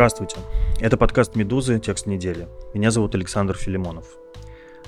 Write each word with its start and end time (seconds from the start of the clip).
Здравствуйте. 0.00 0.38
Это 0.80 0.96
подкаст 0.96 1.36
«Медузы. 1.36 1.78
Текст 1.78 2.06
недели». 2.06 2.48
Меня 2.72 2.90
зовут 2.90 3.14
Александр 3.14 3.54
Филимонов. 3.54 4.06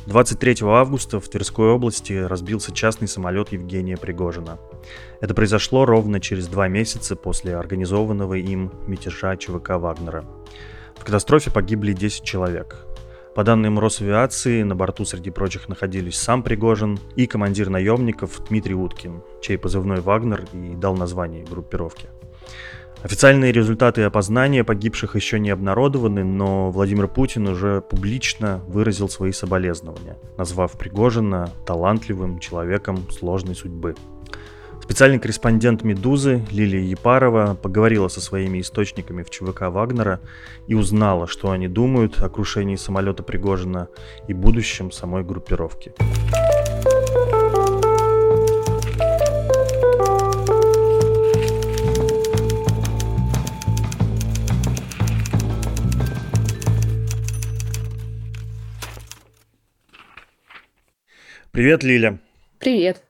23 0.06 0.62
августа 0.62 1.20
в 1.20 1.28
Тверской 1.28 1.68
области 1.68 2.14
разбился 2.14 2.72
частный 2.72 3.08
самолет 3.08 3.52
Евгения 3.52 3.98
Пригожина. 3.98 4.58
Это 5.20 5.34
произошло 5.34 5.84
ровно 5.84 6.18
через 6.18 6.46
два 6.46 6.66
месяца 6.68 7.14
после 7.14 7.56
организованного 7.56 8.38
им 8.38 8.72
мятежа 8.86 9.36
ЧВК 9.36 9.72
«Вагнера». 9.72 10.24
В 10.96 11.04
катастрофе 11.04 11.50
погибли 11.50 11.92
10 11.92 12.24
человек. 12.24 12.86
По 13.34 13.44
данным 13.44 13.78
Росавиации, 13.78 14.62
на 14.62 14.74
борту 14.74 15.04
среди 15.04 15.28
прочих 15.28 15.68
находились 15.68 16.16
сам 16.16 16.42
Пригожин 16.42 16.98
и 17.16 17.26
командир 17.26 17.68
наемников 17.68 18.42
Дмитрий 18.48 18.74
Уткин, 18.74 19.22
чей 19.42 19.58
позывной 19.58 20.00
«Вагнер» 20.00 20.46
и 20.54 20.74
дал 20.74 20.96
название 20.96 21.44
группировке. 21.44 22.08
Официальные 23.02 23.50
результаты 23.50 24.02
опознания 24.02 24.62
погибших 24.62 25.16
еще 25.16 25.40
не 25.40 25.50
обнародованы, 25.50 26.22
но 26.22 26.70
Владимир 26.70 27.08
Путин 27.08 27.48
уже 27.48 27.80
публично 27.80 28.62
выразил 28.68 29.08
свои 29.08 29.32
соболезнования, 29.32 30.16
назвав 30.38 30.78
Пригожина 30.78 31.50
талантливым 31.66 32.38
человеком 32.38 33.10
сложной 33.10 33.56
судьбы. 33.56 33.96
Специальный 34.80 35.18
корреспондент 35.18 35.82
«Медузы» 35.82 36.44
Лилия 36.52 36.82
Епарова 36.82 37.56
поговорила 37.60 38.06
со 38.06 38.20
своими 38.20 38.60
источниками 38.60 39.24
в 39.24 39.30
ЧВК 39.30 39.62
Вагнера 39.62 40.20
и 40.68 40.74
узнала, 40.74 41.26
что 41.26 41.50
они 41.50 41.66
думают 41.66 42.22
о 42.22 42.28
крушении 42.28 42.76
самолета 42.76 43.24
Пригожина 43.24 43.88
и 44.28 44.32
будущем 44.32 44.92
самой 44.92 45.24
группировки. 45.24 45.92
Привет, 61.52 61.82
Лиля. 61.82 62.18
Привет. 62.58 63.02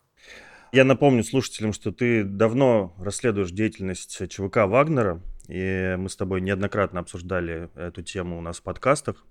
Я 0.72 0.82
напомню 0.82 1.22
слушателям, 1.22 1.72
что 1.72 1.92
ты 1.92 2.24
давно 2.24 2.92
расследуешь 2.98 3.52
деятельность 3.52 4.20
ЧВК 4.28 4.66
Вагнера, 4.66 5.20
и 5.46 5.94
мы 5.96 6.08
с 6.08 6.16
тобой 6.16 6.40
неоднократно 6.40 6.98
обсуждали 6.98 7.70
эту 7.76 8.02
тему 8.02 8.36
у 8.36 8.40
нас 8.40 8.58
в 8.58 8.62
подкастах. 8.64 9.24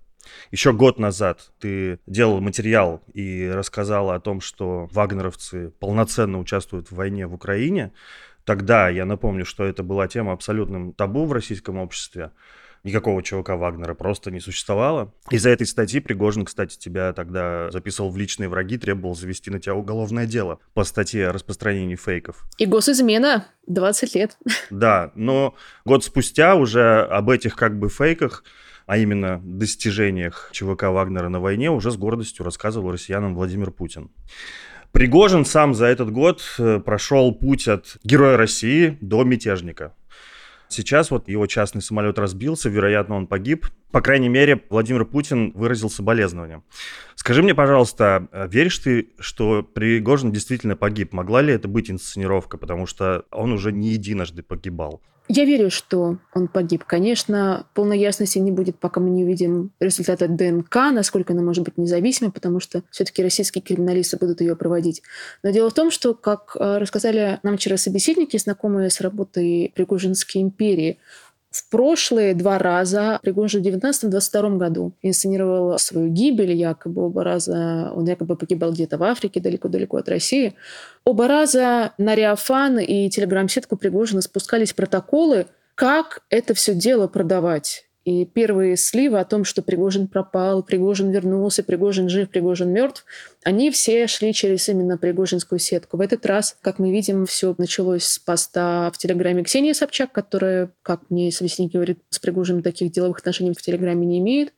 Еще 0.50 0.72
год 0.72 0.98
назад 0.98 1.52
ты 1.60 1.98
делал 2.06 2.40
материал 2.40 3.02
и 3.12 3.50
рассказал 3.52 4.12
о 4.12 4.18
том, 4.18 4.40
что 4.40 4.88
вагнеровцы 4.90 5.74
полноценно 5.78 6.38
участвуют 6.38 6.90
в 6.90 6.94
войне 6.94 7.26
в 7.26 7.34
Украине. 7.34 7.92
Тогда 8.46 8.88
я 8.88 9.04
напомню, 9.04 9.44
что 9.44 9.64
это 9.64 9.82
была 9.82 10.08
тема 10.08 10.32
абсолютным 10.32 10.94
табу 10.94 11.26
в 11.26 11.32
российском 11.32 11.76
обществе 11.76 12.30
никакого 12.84 13.22
ЧВК 13.22 13.50
Вагнера 13.50 13.94
просто 13.94 14.30
не 14.30 14.40
существовало. 14.40 15.12
Из-за 15.30 15.50
этой 15.50 15.66
статьи 15.66 16.00
Пригожин, 16.00 16.44
кстати, 16.44 16.76
тебя 16.76 17.12
тогда 17.12 17.70
записывал 17.70 18.10
в 18.10 18.16
личные 18.16 18.48
враги, 18.48 18.78
требовал 18.78 19.14
завести 19.14 19.50
на 19.50 19.60
тебя 19.60 19.74
уголовное 19.74 20.26
дело 20.26 20.58
по 20.74 20.84
статье 20.84 21.28
о 21.28 21.32
распространении 21.32 21.96
фейков. 21.96 22.44
И 22.58 22.66
госизмена 22.66 23.46
20 23.66 24.14
лет. 24.14 24.38
Да, 24.70 25.12
но 25.14 25.54
год 25.84 26.04
спустя 26.04 26.54
уже 26.54 27.02
об 27.02 27.30
этих 27.30 27.56
как 27.56 27.78
бы 27.78 27.88
фейках 27.88 28.44
а 28.86 28.98
именно 28.98 29.40
достижениях 29.44 30.50
ЧВК 30.52 30.84
Вагнера 30.84 31.28
на 31.28 31.40
войне, 31.40 31.70
уже 31.70 31.90
с 31.90 31.96
гордостью 31.96 32.44
рассказывал 32.44 32.90
россиянам 32.90 33.34
Владимир 33.34 33.70
Путин. 33.70 34.10
Пригожин 34.92 35.44
сам 35.44 35.74
за 35.74 35.86
этот 35.86 36.10
год 36.10 36.42
э, 36.58 36.80
прошел 36.80 37.32
путь 37.32 37.68
от 37.68 37.96
героя 38.04 38.36
России 38.36 38.98
до 39.00 39.24
мятежника. 39.24 39.94
Сейчас 40.72 41.10
вот 41.10 41.28
его 41.28 41.46
частный 41.46 41.82
самолет 41.82 42.18
разбился, 42.18 42.68
вероятно, 42.68 43.16
он 43.16 43.26
погиб. 43.26 43.66
По 43.92 44.00
крайней 44.00 44.30
мере, 44.30 44.62
Владимир 44.70 45.04
Путин 45.04 45.52
выразил 45.54 45.90
соболезнования. 45.90 46.62
Скажи 47.14 47.42
мне, 47.42 47.54
пожалуйста, 47.54 48.26
а 48.32 48.46
веришь 48.48 48.78
ты, 48.78 49.10
что 49.20 49.62
Пригожин 49.62 50.32
действительно 50.32 50.76
погиб? 50.76 51.12
Могла 51.12 51.42
ли 51.42 51.52
это 51.52 51.68
быть 51.68 51.90
инсценировка? 51.90 52.56
Потому 52.56 52.86
что 52.86 53.26
он 53.30 53.52
уже 53.52 53.70
не 53.70 53.90
единожды 53.90 54.42
погибал. 54.42 55.02
Я 55.28 55.44
верю, 55.44 55.70
что 55.70 56.18
он 56.34 56.48
погиб. 56.48 56.84
Конечно, 56.84 57.66
полной 57.74 57.98
ясности 57.98 58.38
не 58.38 58.50
будет, 58.50 58.78
пока 58.78 59.00
мы 59.00 59.10
не 59.10 59.24
увидим 59.24 59.70
результаты 59.78 60.26
ДНК, 60.26 60.74
насколько 60.92 61.32
она 61.32 61.42
может 61.42 61.64
быть 61.64 61.78
независимой, 61.78 62.32
потому 62.32 62.60
что 62.60 62.82
все-таки 62.90 63.22
российские 63.22 63.62
криминалисты 63.62 64.16
будут 64.16 64.40
ее 64.40 64.56
проводить. 64.56 65.02
Но 65.42 65.50
дело 65.50 65.70
в 65.70 65.74
том, 65.74 65.90
что, 65.90 66.14
как 66.14 66.56
э, 66.58 66.78
рассказали 66.78 67.38
нам 67.44 67.56
вчера 67.56 67.76
собеседники, 67.76 68.36
знакомые 68.36 68.90
с 68.90 69.00
работой 69.00 69.72
Пригожинской 69.74 70.42
империи, 70.42 70.98
в 71.52 71.68
прошлые 71.68 72.34
два 72.34 72.58
раза 72.58 73.20
Пригожин 73.22 73.62
в 73.62 73.66
19-22 73.66 74.56
году 74.56 74.92
инсценировал 75.02 75.78
свою 75.78 76.08
гибель, 76.08 76.52
якобы 76.52 77.06
оба 77.06 77.24
раза 77.24 77.92
он 77.94 78.06
якобы 78.06 78.36
погибал 78.36 78.72
где-то 78.72 78.96
в 78.96 79.02
Африке, 79.02 79.40
далеко-далеко 79.40 79.98
от 79.98 80.08
России. 80.08 80.54
Оба 81.04 81.28
раза 81.28 81.92
на 81.98 82.14
Реофан 82.14 82.78
и 82.78 83.10
телеграм-сетку 83.10 83.76
Пригожина 83.76 84.22
спускались 84.22 84.72
протоколы, 84.72 85.46
как 85.74 86.22
это 86.30 86.54
все 86.54 86.74
дело 86.74 87.06
продавать. 87.06 87.84
И 88.04 88.24
первые 88.24 88.76
сливы 88.76 89.20
о 89.20 89.24
том, 89.24 89.44
что 89.44 89.62
Пригожин 89.62 90.08
пропал, 90.08 90.64
Пригожин 90.64 91.10
вернулся, 91.10 91.62
Пригожин 91.62 92.08
жив, 92.08 92.30
Пригожин 92.30 92.70
мертв, 92.70 93.04
они 93.44 93.70
все 93.70 94.08
шли 94.08 94.32
через 94.32 94.68
именно 94.68 94.98
Пригожинскую 94.98 95.60
сетку. 95.60 95.96
В 95.96 96.00
этот 96.00 96.26
раз, 96.26 96.56
как 96.62 96.80
мы 96.80 96.90
видим, 96.90 97.26
все 97.26 97.54
началось 97.58 98.04
с 98.04 98.18
поста 98.18 98.90
в 98.92 98.98
Телеграме 98.98 99.44
Ксении 99.44 99.72
Собчак, 99.72 100.10
которая, 100.10 100.70
как 100.82 101.10
мне 101.10 101.30
собеседник 101.30 101.72
говорит, 101.72 102.00
с 102.10 102.18
Пригожиным 102.18 102.62
таких 102.62 102.90
деловых 102.90 103.18
отношений 103.18 103.52
в 103.52 103.62
Телеграме 103.62 104.04
не 104.04 104.18
имеет. 104.18 104.52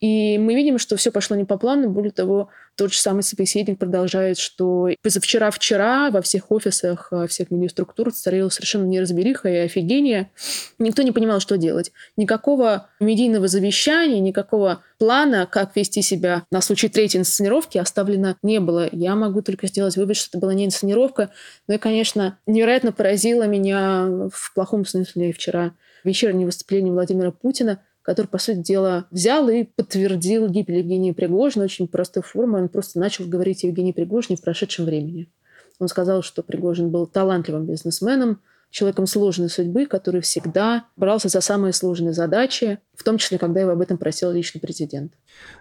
И 0.00 0.38
мы 0.38 0.54
видим, 0.54 0.78
что 0.78 0.96
все 0.96 1.10
пошло 1.10 1.36
не 1.36 1.44
по 1.44 1.58
плану. 1.58 1.90
Более 1.90 2.12
того, 2.12 2.50
тот 2.76 2.92
же 2.92 2.98
самый 2.98 3.24
собеседник 3.24 3.78
продолжает, 3.78 4.38
что 4.38 4.88
позавчера-вчера 5.02 6.10
во 6.10 6.22
всех 6.22 6.52
офисах, 6.52 7.10
во 7.10 7.26
всех 7.26 7.50
медиаструктур 7.50 8.12
царила 8.12 8.48
совершенно 8.48 8.84
неразбериха 8.84 9.48
и 9.48 9.56
офигение. 9.56 10.30
Никто 10.78 11.02
не 11.02 11.10
понимал, 11.10 11.40
что 11.40 11.58
делать. 11.58 11.90
Никакого 12.16 12.88
медийного 13.00 13.48
завещания, 13.48 14.20
никакого 14.20 14.84
плана, 14.98 15.48
как 15.50 15.74
вести 15.74 16.02
себя 16.02 16.44
на 16.52 16.60
случай 16.60 16.88
третьей 16.88 17.20
инсценировки, 17.20 17.78
оставлено 17.78 18.36
не 18.42 18.60
было. 18.60 18.88
Я 18.92 19.16
могу 19.16 19.42
только 19.42 19.66
сделать 19.66 19.96
вывод, 19.96 20.16
что 20.16 20.28
это 20.30 20.38
была 20.38 20.54
не 20.54 20.66
инсценировка. 20.66 21.30
Но 21.66 21.74
и, 21.74 21.78
конечно, 21.78 22.38
невероятно 22.46 22.92
поразило 22.92 23.42
меня 23.48 24.28
в 24.32 24.54
плохом 24.54 24.86
смысле 24.86 25.32
вчера 25.32 25.72
вечернее 26.04 26.46
выступление 26.46 26.92
Владимира 26.92 27.32
Путина, 27.32 27.80
который, 28.08 28.26
по 28.26 28.38
сути 28.38 28.60
дела, 28.60 29.04
взял 29.10 29.50
и 29.50 29.64
подтвердил 29.64 30.48
гибель 30.48 30.78
Евгения 30.78 31.12
Пригожина 31.12 31.66
очень 31.66 31.86
простой 31.86 32.22
формой. 32.22 32.62
Он 32.62 32.70
просто 32.70 32.98
начал 32.98 33.26
говорить 33.26 33.62
о 33.64 33.66
Евгении 33.66 33.92
Пригожине 33.92 34.38
в 34.38 34.40
прошедшем 34.40 34.86
времени. 34.86 35.28
Он 35.78 35.88
сказал, 35.88 36.22
что 36.22 36.42
Пригожин 36.42 36.88
был 36.88 37.06
талантливым 37.06 37.66
бизнесменом, 37.66 38.40
человеком 38.70 39.06
сложной 39.06 39.48
судьбы, 39.48 39.86
который 39.86 40.20
всегда 40.20 40.84
брался 40.96 41.28
за 41.28 41.40
самые 41.40 41.72
сложные 41.72 42.12
задачи, 42.12 42.78
в 42.94 43.02
том 43.02 43.18
числе, 43.18 43.38
когда 43.38 43.60
его 43.60 43.70
об 43.70 43.80
этом 43.80 43.96
просил 43.96 44.30
личный 44.30 44.60
президент. 44.60 45.12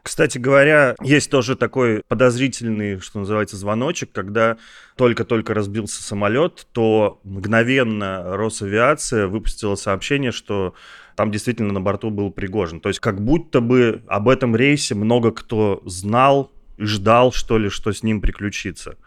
Кстати 0.03 0.37
говоря, 0.37 0.95
есть 1.01 1.31
тоже 1.31 1.55
такой 1.55 2.03
подозрительный, 2.07 2.99
что 2.99 3.19
называется, 3.19 3.55
звоночек, 3.55 4.11
когда 4.11 4.57
только-только 4.95 5.53
разбился 5.53 6.03
самолет, 6.03 6.67
то 6.71 7.19
мгновенно 7.23 8.35
Росавиация 8.35 9.27
выпустила 9.27 9.75
сообщение, 9.75 10.31
что 10.31 10.73
там 11.15 11.31
действительно 11.31 11.73
на 11.73 11.81
борту 11.81 12.09
был 12.09 12.31
Пригожин. 12.31 12.81
То 12.81 12.89
есть 12.89 12.99
как 12.99 13.21
будто 13.21 13.61
бы 13.61 14.03
об 14.07 14.29
этом 14.29 14.55
рейсе 14.55 14.95
много 14.95 15.31
кто 15.31 15.81
знал, 15.85 16.51
ждал, 16.77 17.31
что 17.31 17.57
ли, 17.57 17.69
что 17.69 17.91
с 17.91 18.03
ним 18.03 18.21
приключится. 18.21 18.97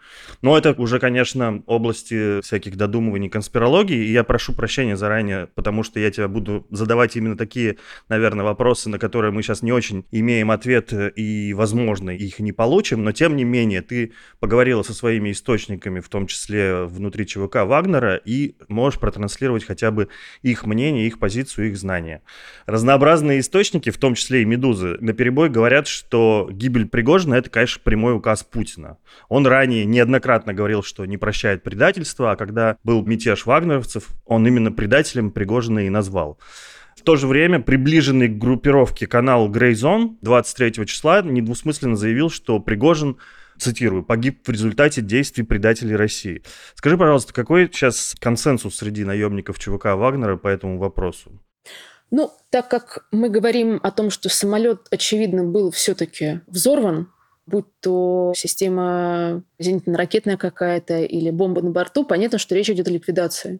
Но 0.41 0.57
это 0.57 0.73
уже, 0.73 0.99
конечно, 0.99 1.63
области 1.65 2.41
всяких 2.41 2.75
додумываний 2.75 3.29
конспирологии, 3.29 4.05
и 4.05 4.11
я 4.11 4.23
прошу 4.23 4.53
прощения 4.53 4.97
заранее, 4.97 5.47
потому 5.55 5.83
что 5.83 5.99
я 5.99 6.11
тебя 6.11 6.27
буду 6.27 6.65
задавать 6.69 7.15
именно 7.15 7.37
такие, 7.37 7.77
наверное, 8.09 8.45
вопросы, 8.45 8.89
на 8.89 8.99
которые 8.99 9.31
мы 9.31 9.43
сейчас 9.43 9.61
не 9.61 9.71
очень 9.71 10.05
имеем 10.11 10.51
ответ 10.51 10.93
и, 11.15 11.53
возможно, 11.53 12.09
их 12.09 12.39
не 12.39 12.51
получим, 12.51 13.03
но 13.03 13.11
тем 13.11 13.35
не 13.35 13.43
менее 13.43 13.81
ты 13.81 14.13
поговорила 14.39 14.83
со 14.83 14.93
своими 14.93 15.31
источниками, 15.31 15.99
в 15.99 16.09
том 16.09 16.27
числе 16.27 16.83
внутри 16.85 17.25
ЧВК 17.25 17.63
Вагнера, 17.65 18.15
и 18.15 18.55
можешь 18.67 18.99
протранслировать 18.99 19.63
хотя 19.63 19.91
бы 19.91 20.07
их 20.41 20.65
мнение, 20.65 21.07
их 21.07 21.19
позицию, 21.19 21.69
их 21.69 21.77
знания. 21.77 22.21
Разнообразные 22.65 23.39
источники, 23.39 23.89
в 23.89 23.97
том 23.97 24.15
числе 24.15 24.41
и 24.41 24.45
«Медузы», 24.45 24.97
на 25.01 25.13
перебой 25.13 25.49
говорят, 25.49 25.87
что 25.87 26.49
гибель 26.51 26.87
Пригожина— 26.87 27.33
это, 27.35 27.49
конечно, 27.49 27.81
прямой 27.83 28.15
указ 28.15 28.43
Путина. 28.43 28.97
Он 29.29 29.45
ранее 29.47 29.85
неоднократно 30.01 30.53
говорил, 30.53 30.83
что 30.83 31.05
не 31.05 31.17
прощает 31.17 31.63
предательства, 31.63 32.31
а 32.31 32.35
когда 32.35 32.77
был 32.83 33.05
мятеж 33.05 33.45
вагнеровцев, 33.45 34.09
он 34.25 34.45
именно 34.47 34.71
предателем 34.71 35.31
Пригожина 35.31 35.79
и 35.79 35.89
назвал. 35.89 36.39
В 36.97 37.03
то 37.03 37.15
же 37.15 37.27
время 37.27 37.59
приближенный 37.59 38.27
к 38.27 38.37
группировке 38.37 39.07
канал 39.07 39.49
Zone 39.49 40.17
23 40.21 40.85
числа 40.85 41.21
недвусмысленно 41.21 41.95
заявил, 41.95 42.29
что 42.29 42.59
Пригожин 42.59 43.17
цитирую, 43.57 44.03
погиб 44.03 44.47
в 44.47 44.51
результате 44.51 45.01
действий 45.01 45.43
предателей 45.43 45.95
России. 45.95 46.41
Скажи, 46.75 46.97
пожалуйста, 46.97 47.33
какой 47.33 47.67
сейчас 47.67 48.15
консенсус 48.19 48.77
среди 48.77 49.03
наемников 49.03 49.59
ЧВК 49.59 49.85
Вагнера 49.95 50.35
по 50.35 50.47
этому 50.47 50.79
вопросу? 50.79 51.31
Ну, 52.09 52.31
так 52.49 52.69
как 52.69 53.05
мы 53.11 53.29
говорим 53.29 53.79
о 53.81 53.91
том, 53.91 54.09
что 54.09 54.29
самолет, 54.29 54.87
очевидно, 54.91 55.43
был 55.43 55.71
все-таки 55.71 56.41
взорван, 56.47 57.07
будь 57.51 57.65
то 57.81 58.33
система 58.35 59.43
зенитно-ракетная 59.59 60.37
какая-то 60.37 60.99
или 60.99 61.29
бомба 61.29 61.61
на 61.61 61.71
борту, 61.71 62.05
понятно, 62.05 62.37
что 62.37 62.55
речь 62.55 62.69
идет 62.69 62.87
о 62.87 62.91
ликвидации. 62.91 63.59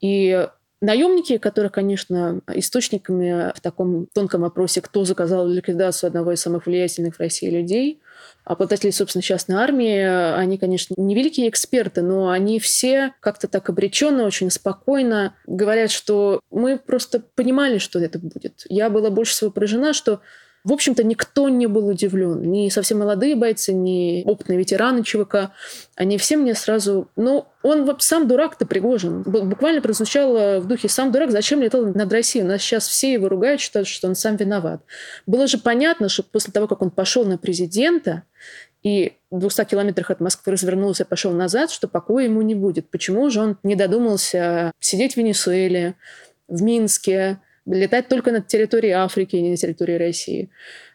И 0.00 0.46
Наемники, 0.82 1.38
которые, 1.38 1.70
конечно, 1.70 2.40
источниками 2.52 3.52
в 3.54 3.60
таком 3.60 4.08
тонком 4.12 4.40
вопросе, 4.40 4.80
кто 4.80 5.04
заказал 5.04 5.46
ликвидацию 5.46 6.08
одного 6.08 6.32
из 6.32 6.40
самых 6.40 6.66
влиятельных 6.66 7.14
в 7.14 7.20
России 7.20 7.48
людей, 7.48 8.00
обладатели, 8.42 8.90
собственно, 8.90 9.22
частной 9.22 9.54
армии, 9.54 10.34
они, 10.36 10.58
конечно, 10.58 10.94
не 10.98 11.14
великие 11.14 11.48
эксперты, 11.48 12.02
но 12.02 12.30
они 12.30 12.58
все 12.58 13.14
как-то 13.20 13.46
так 13.46 13.68
обреченно, 13.68 14.24
очень 14.24 14.50
спокойно 14.50 15.36
говорят, 15.46 15.92
что 15.92 16.40
мы 16.50 16.76
просто 16.76 17.22
понимали, 17.36 17.78
что 17.78 18.00
это 18.00 18.18
будет. 18.18 18.66
Я 18.68 18.90
была 18.90 19.10
больше 19.10 19.34
всего 19.34 19.52
поражена, 19.52 19.92
что 19.92 20.20
в 20.64 20.72
общем-то, 20.72 21.02
никто 21.02 21.48
не 21.48 21.66
был 21.66 21.88
удивлен. 21.88 22.40
Ни 22.50 22.68
совсем 22.68 23.00
молодые 23.00 23.34
бойцы, 23.34 23.72
ни 23.72 24.22
опытные 24.24 24.58
ветераны 24.58 25.02
ЧВК. 25.02 25.50
Они 25.96 26.18
все 26.18 26.36
мне 26.36 26.54
сразу... 26.54 27.08
Ну, 27.16 27.46
он 27.62 27.96
сам 27.98 28.28
дурак-то 28.28 28.64
Пригожин. 28.64 29.22
Буквально 29.22 29.80
прозвучало 29.80 30.60
в 30.60 30.68
духе 30.68 30.88
«сам 30.88 31.10
дурак, 31.10 31.32
зачем 31.32 31.60
летал 31.60 31.86
над 31.86 32.12
Россией?» 32.12 32.44
Нас 32.44 32.62
сейчас 32.62 32.86
все 32.86 33.12
его 33.12 33.28
ругают, 33.28 33.60
считают, 33.60 33.88
что 33.88 34.06
он 34.06 34.14
сам 34.14 34.36
виноват. 34.36 34.82
Было 35.26 35.48
же 35.48 35.58
понятно, 35.58 36.08
что 36.08 36.22
после 36.22 36.52
того, 36.52 36.68
как 36.68 36.80
он 36.80 36.90
пошел 36.90 37.24
на 37.24 37.38
президента, 37.38 38.22
и 38.84 39.14
в 39.30 39.38
200 39.40 39.64
километрах 39.64 40.10
от 40.10 40.20
Москвы 40.20 40.52
развернулся 40.52 41.02
и 41.02 41.06
пошел 41.06 41.32
назад, 41.32 41.70
что 41.70 41.88
покоя 41.88 42.24
ему 42.24 42.42
не 42.42 42.54
будет. 42.54 42.88
Почему 42.90 43.30
же 43.30 43.40
он 43.40 43.58
не 43.62 43.74
додумался 43.74 44.72
сидеть 44.80 45.14
в 45.14 45.16
Венесуэле, 45.16 45.94
в 46.48 46.62
Минске, 46.62 47.40
летать 47.66 48.08
только 48.08 48.32
над 48.32 48.46
территорией 48.46 48.94
Африки, 48.94 49.36
не 49.36 49.50
на 49.50 49.56
территории 49.56 49.94
России. 49.94 50.50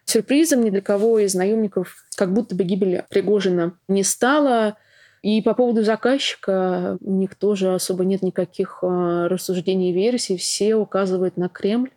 Сюрпризом 0.05 0.63
ни 0.63 0.69
для 0.69 0.81
кого 0.81 1.19
из 1.19 1.35
наемников 1.35 2.05
как 2.15 2.33
будто 2.33 2.55
бы 2.55 2.63
гибель 2.63 3.03
Пригожина 3.09 3.77
не 3.87 4.03
стала. 4.03 4.77
И 5.23 5.41
по 5.41 5.53
поводу 5.53 5.83
заказчика 5.83 6.97
у 7.01 7.11
них 7.11 7.35
тоже 7.35 7.73
особо 7.73 8.05
нет 8.05 8.21
никаких 8.21 8.79
а, 8.83 9.27
рассуждений 9.27 9.89
и 9.89 9.93
версий. 9.93 10.37
Все 10.37 10.75
указывают 10.75 11.37
на 11.37 11.49
Кремль. 11.49 11.91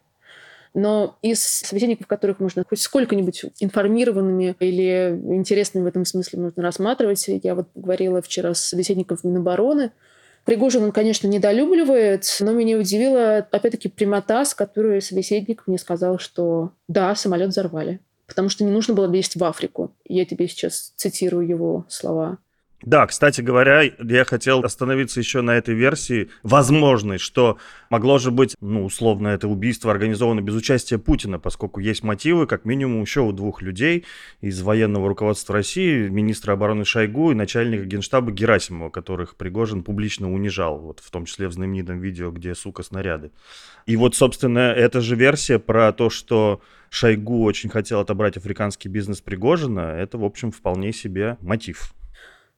Но 0.72 1.18
из 1.20 1.42
собеседников, 1.42 2.06
которых 2.06 2.38
можно 2.38 2.64
хоть 2.68 2.80
сколько-нибудь 2.80 3.44
информированными 3.58 4.54
или 4.60 5.20
интересными 5.34 5.84
в 5.84 5.88
этом 5.88 6.04
смысле 6.04 6.40
можно 6.40 6.62
рассматривать, 6.62 7.28
я 7.42 7.56
вот 7.56 7.68
говорила 7.74 8.22
вчера 8.22 8.54
с 8.54 8.60
собеседником 8.60 9.18
Минобороны, 9.24 9.90
Пригожин 10.50 10.82
он, 10.82 10.90
конечно, 10.90 11.28
недолюбливает, 11.28 12.24
но 12.40 12.50
меня 12.50 12.76
удивила, 12.76 13.36
опять-таки, 13.36 13.88
прямота, 13.88 14.44
с 14.44 14.52
которой 14.52 15.00
собеседник 15.00 15.62
мне 15.68 15.78
сказал, 15.78 16.18
что 16.18 16.72
да, 16.88 17.14
самолет 17.14 17.50
взорвали, 17.50 18.00
потому 18.26 18.48
что 18.48 18.64
не 18.64 18.72
нужно 18.72 18.94
было 18.94 19.08
лезть 19.08 19.36
в 19.36 19.44
Африку. 19.44 19.94
Я 20.04 20.24
тебе 20.24 20.48
сейчас 20.48 20.92
цитирую 20.96 21.46
его 21.46 21.86
слова. 21.88 22.38
Да, 22.82 23.06
кстати 23.06 23.42
говоря, 23.42 23.82
я 23.82 24.24
хотел 24.24 24.60
остановиться 24.60 25.20
еще 25.20 25.42
на 25.42 25.50
этой 25.50 25.74
версии 25.74 26.30
возможной, 26.42 27.18
что 27.18 27.58
могло 27.90 28.18
же 28.18 28.30
быть, 28.30 28.56
ну, 28.62 28.86
условно, 28.86 29.28
это 29.28 29.48
убийство 29.48 29.90
организовано 29.90 30.40
без 30.40 30.54
участия 30.54 30.96
Путина, 30.96 31.38
поскольку 31.38 31.80
есть 31.80 32.02
мотивы, 32.02 32.46
как 32.46 32.64
минимум, 32.64 33.02
еще 33.02 33.20
у 33.20 33.32
двух 33.32 33.60
людей 33.60 34.06
из 34.40 34.62
военного 34.62 35.08
руководства 35.08 35.56
России, 35.56 36.08
министра 36.08 36.54
обороны 36.54 36.86
Шойгу 36.86 37.32
и 37.32 37.34
начальника 37.34 37.84
генштаба 37.84 38.32
Герасимова, 38.32 38.88
которых 38.88 39.36
Пригожин 39.36 39.82
публично 39.82 40.32
унижал, 40.32 40.78
вот 40.78 41.00
в 41.00 41.10
том 41.10 41.26
числе 41.26 41.48
в 41.48 41.52
знаменитом 41.52 42.00
видео, 42.00 42.30
где, 42.30 42.54
сука, 42.54 42.82
снаряды. 42.82 43.30
И 43.84 43.96
вот, 43.96 44.14
собственно, 44.14 44.72
эта 44.72 45.02
же 45.02 45.16
версия 45.16 45.58
про 45.58 45.92
то, 45.92 46.08
что 46.08 46.62
Шойгу 46.88 47.44
очень 47.44 47.68
хотел 47.68 48.00
отобрать 48.00 48.38
африканский 48.38 48.88
бизнес 48.88 49.20
Пригожина, 49.20 49.80
это, 49.80 50.16
в 50.16 50.24
общем, 50.24 50.50
вполне 50.50 50.94
себе 50.94 51.36
мотив. 51.42 51.92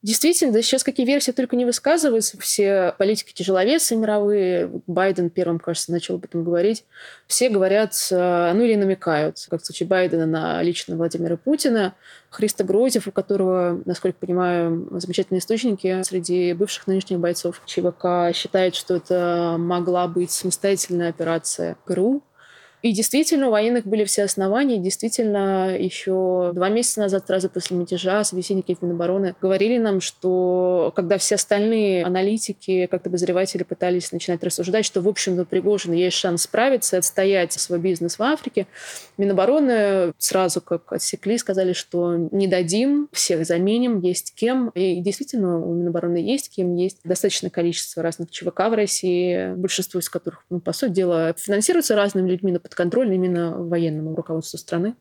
Действительно, 0.03 0.51
да 0.51 0.61
сейчас 0.61 0.83
какие 0.83 1.05
версии 1.05 1.31
только 1.31 1.55
не 1.55 1.63
высказываются. 1.63 2.37
Все 2.37 2.93
политики-тяжеловесы 2.97 3.95
мировые, 3.95 4.69
Байден 4.85 5.29
первым, 5.29 5.59
кажется, 5.59 5.93
начал 5.93 6.15
об 6.15 6.25
этом 6.25 6.43
говорить, 6.43 6.83
все 7.25 7.47
говорят, 7.47 7.95
э, 8.11 8.51
ну 8.53 8.63
или 8.63 8.75
намекают, 8.75 9.37
как 9.49 9.61
в 9.61 9.65
случае 9.65 9.87
Байдена, 9.87 10.25
на 10.25 10.61
лично 10.61 10.97
Владимира 10.97 11.37
Путина. 11.37 11.95
Христа 12.29 12.65
Грозев, 12.65 13.07
у 13.07 13.11
которого, 13.11 13.81
насколько 13.85 14.17
понимаю, 14.19 14.89
замечательные 14.91 15.39
источники 15.39 16.03
среди 16.03 16.51
бывших 16.51 16.85
нынешних 16.87 17.19
бойцов 17.19 17.61
ЧВК, 17.65 18.35
считает, 18.35 18.75
что 18.75 18.97
это 18.97 19.55
могла 19.57 20.09
быть 20.09 20.31
самостоятельная 20.31 21.09
операция 21.09 21.77
ГРУ, 21.85 22.21
и 22.83 22.91
действительно, 22.91 23.47
у 23.47 23.51
военных 23.51 23.85
были 23.85 24.03
все 24.03 24.23
основания. 24.23 24.77
Действительно, 24.77 25.73
еще 25.73 26.51
два 26.53 26.67
месяца 26.67 26.99
назад, 26.99 27.25
сразу 27.25 27.49
после 27.49 27.77
мятежа, 27.77 28.21
собеседники 28.25 28.77
Минобороны 28.81 29.35
говорили 29.41 29.77
нам, 29.77 30.01
что 30.01 30.91
когда 30.93 31.17
все 31.17 31.35
остальные 31.35 32.03
аналитики, 32.03 32.87
как-то 32.91 33.07
обозреватели 33.07 33.63
пытались 33.63 34.11
начинать 34.11 34.43
рассуждать, 34.43 34.83
что, 34.83 34.99
в 34.99 35.07
общем-то, 35.07 35.45
Пригожин 35.45 35.93
есть 35.93 36.17
шанс 36.17 36.41
справиться, 36.41 36.97
отстоять 36.97 37.53
свой 37.53 37.79
бизнес 37.79 38.19
в 38.19 38.23
Африке, 38.23 38.67
Минобороны 39.17 40.11
сразу 40.17 40.59
как 40.59 40.91
отсекли, 40.91 41.37
сказали, 41.37 41.71
что 41.71 42.15
не 42.31 42.47
дадим, 42.47 43.07
всех 43.13 43.45
заменим, 43.45 44.01
есть 44.01 44.35
кем. 44.35 44.69
И 44.75 44.99
действительно, 44.99 45.65
у 45.65 45.73
Минобороны 45.73 46.17
есть 46.17 46.53
кем, 46.53 46.75
есть 46.75 46.97
достаточное 47.05 47.49
количество 47.49 48.03
разных 48.03 48.29
ЧВК 48.29 48.59
в 48.69 48.73
России, 48.73 49.53
большинство 49.55 50.01
из 50.01 50.09
которых, 50.09 50.43
ну, 50.49 50.59
по 50.59 50.73
сути 50.73 50.91
дела, 50.91 51.33
финансируются 51.37 51.95
разными 51.95 52.29
людьми, 52.29 52.51
но 52.51 52.59
под 52.73 52.77
контроль 52.77 53.13
именно 53.13 53.55
военному 53.55 54.15
руководству 54.15 54.57
страны. 54.57 54.95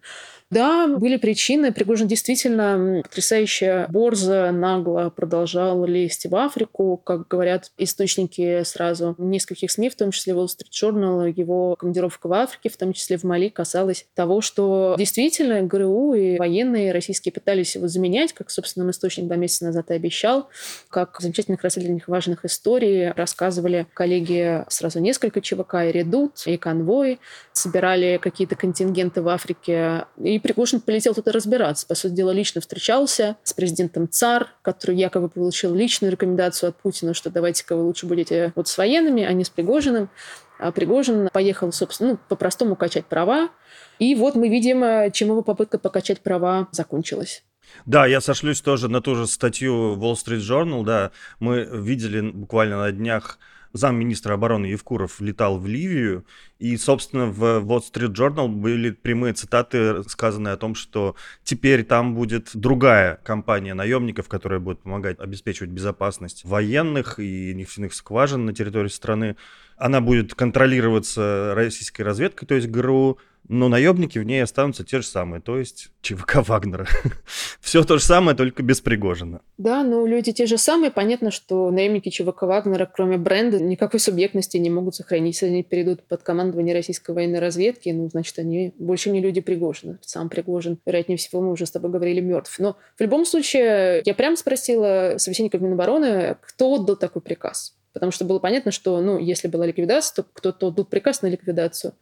Да, 0.53 0.87
были 0.87 1.17
причины. 1.17 1.73
Пригожин 1.73 2.07
действительно 2.09 3.01
потрясающе 3.03 3.87
борзо, 3.89 4.53
нагло 4.53 5.09
продолжал 5.09 5.87
лезть 5.87 6.27
в 6.27 6.37
Африку. 6.37 6.99
Как 6.99 7.27
говорят 7.27 7.73
источники 7.79 8.63
сразу 8.65 9.15
нескольких 9.17 9.71
СМИ, 9.71 9.89
в 9.89 9.97
том 9.97 10.11
числе 10.11 10.35
Wall 10.35 10.49
Street 10.49 10.69
Journal, 10.71 11.33
его 11.35 11.75
командировка 11.77 12.27
в 12.27 12.35
Африке, 12.35 12.69
в 12.69 12.77
том 12.77 12.93
числе 12.93 13.17
в 13.17 13.25
Мали, 13.25 13.49
касалась 13.49 14.05
того, 14.15 14.43
что 14.43 14.95
действительно 14.99 15.63
ГРУ 15.63 16.13
и 16.13 16.37
военные 16.37 16.93
российские 16.93 17.33
пытались 17.33 17.75
его 17.75 17.89
заменять, 17.89 18.35
как, 18.35 18.51
собственно, 18.51 18.91
источник 18.91 19.29
два 19.29 19.37
месяца 19.37 19.65
назад 19.65 19.91
и 19.91 19.95
обещал, 19.95 20.51
как 20.91 21.17
замечательных 21.19 21.63
расследованиях 21.63 22.09
важных 22.09 22.45
историй 22.45 23.13
рассказывали 23.13 23.87
коллеги 23.95 24.67
сразу 24.69 25.01
несколько 25.01 25.41
ЧВК, 25.41 25.77
и 25.87 25.93
Редут, 25.93 26.43
и 26.45 26.59
Конвой, 26.59 27.21
собирали 27.55 28.19
какие-то 28.21 28.55
контингенты 28.55 29.23
в 29.23 29.31
Африке, 29.31 30.05
и 30.23 30.42
Пригожин 30.43 30.81
полетел 30.81 31.15
туда 31.15 31.33
разбираться. 31.33 31.87
По 31.87 31.95
сути 31.95 32.13
дела, 32.13 32.31
лично 32.31 32.61
встречался 32.61 33.37
с 33.43 33.53
президентом 33.53 34.09
ЦАР, 34.09 34.49
который 34.63 34.97
якобы 34.97 35.29
получил 35.29 35.75
личную 35.75 36.13
рекомендацию 36.13 36.71
от 36.71 36.77
Путина, 36.77 37.15
что 37.15 37.31
давайте-ка 37.31 37.77
вы 37.77 37.85
лучше 37.85 38.07
будете 38.07 38.53
вот 38.55 38.69
с 38.69 38.77
военными, 38.77 39.25
а 39.25 39.33
не 39.33 39.45
с 39.45 39.51
Пригожиным. 39.51 40.11
А 40.59 40.71
Пригожин 40.71 41.29
поехал, 41.33 41.73
собственно, 41.73 42.13
ну, 42.13 42.19
по-простому 42.29 42.77
качать 42.77 43.07
права. 43.07 43.51
И 43.99 44.15
вот 44.15 44.35
мы 44.35 44.49
видим, 44.49 45.11
чем 45.13 45.29
его 45.29 45.43
попытка 45.43 45.79
покачать 45.79 46.21
права 46.21 46.69
закончилась. 46.73 47.43
Да, 47.87 48.07
я 48.07 48.21
сошлюсь 48.21 48.61
тоже 48.61 48.89
на 48.89 49.01
ту 49.01 49.15
же 49.15 49.27
статью 49.27 49.97
Wall 49.97 50.15
Street 50.15 50.41
Journal, 50.41 50.85
да. 50.85 51.11
Мы 51.41 51.69
видели 51.73 52.21
буквально 52.21 52.79
на 52.79 52.93
днях 52.93 53.39
замминистра 53.73 54.35
обороны 54.35 54.67
Евкуров 54.67 55.21
летал 55.21 55.59
в 55.59 55.67
Ливию, 55.67 56.25
и, 56.59 56.77
собственно, 56.77 57.27
в 57.27 57.43
Wall 57.65 57.81
Street 57.81 58.13
Journal 58.13 58.49
были 58.49 58.91
прямые 58.91 59.35
цитаты, 59.35 60.03
сказанные 60.05 60.55
о 60.55 60.57
том, 60.57 60.75
что 60.75 61.17
теперь 61.45 61.85
там 61.85 62.15
будет 62.15 62.51
другая 62.55 63.21
компания 63.25 63.75
наемников, 63.75 64.29
которая 64.29 64.61
будет 64.61 64.81
помогать 64.81 65.19
обеспечивать 65.19 65.71
безопасность 65.71 66.45
военных 66.45 67.19
и 67.19 67.55
нефтяных 67.55 67.95
скважин 67.95 68.45
на 68.47 68.55
территории 68.55 68.89
страны. 68.89 69.37
Она 69.77 70.01
будет 70.01 70.35
контролироваться 70.35 71.53
российской 71.55 72.03
разведкой, 72.03 72.47
то 72.47 72.55
есть 72.55 72.69
ГРУ, 72.69 73.19
но 73.49 73.69
наемники 73.69 74.19
в 74.19 74.25
ней 74.25 74.43
останутся 74.43 74.85
те 74.85 75.01
же 75.01 75.07
самые, 75.07 75.41
то 75.41 75.59
есть 75.59 75.91
ЧВК 76.01 76.47
Вагнера. 76.47 76.87
Все 77.61 77.83
то 77.85 77.99
же 77.99 78.05
самое, 78.05 78.37
только 78.37 78.63
без 78.63 78.81
Пригожина. 78.81 79.41
Да, 79.59 79.83
но 79.83 80.07
люди 80.07 80.33
те 80.33 80.47
же 80.47 80.59
самые. 80.59 80.91
Понятно, 80.91 81.31
что 81.31 81.71
наемники 81.71 82.09
ЧВК 82.09 82.43
Вагнера, 82.43 82.91
кроме 82.93 83.19
бренда, 83.19 83.61
никакой 83.61 84.01
субъектности 84.01 84.57
не 84.57 84.71
могут 84.71 84.95
сохранить. 84.95 85.35
Если 85.35 85.47
они 85.47 85.63
перейдут 85.63 86.03
под 86.05 86.23
командование 86.23 86.75
российской 86.75 87.11
военной 87.11 87.41
разведки, 87.41 87.89
ну, 87.91 88.09
значит, 88.09 88.39
они 88.39 88.75
больше 88.79 89.11
не 89.11 89.21
люди 89.21 89.41
Пригожина. 89.41 89.99
Сам 90.03 90.29
Пригожин, 90.29 90.79
вероятнее 90.87 91.19
всего, 91.19 91.43
мы 91.43 91.53
уже 91.53 91.67
с 91.67 91.71
тобой 91.71 91.91
говорили, 91.91 92.21
мертв. 92.21 92.59
Но 92.59 92.77
в 92.97 93.01
любом 93.01 93.25
случае, 93.25 94.03
я 94.05 94.15
прям 94.15 94.37
спросила 94.37 95.15
собеседников 95.19 95.61
Минобороны, 95.61 96.37
кто 96.41 96.75
отдал 96.75 96.97
такой 96.97 97.23
приказ. 97.23 97.77
Потому 97.93 98.11
что 98.11 98.25
было 98.25 98.39
понятно, 98.39 98.73
что, 98.73 99.01
ну, 99.01 99.19
если 99.19 99.49
была 99.49 99.67
ликвидация, 99.67 100.23
то 100.23 100.29
кто-то 100.33 100.69
отдал 100.69 100.85
приказ 100.87 101.23
на 101.23 101.27
ликвидацию. 101.27 101.95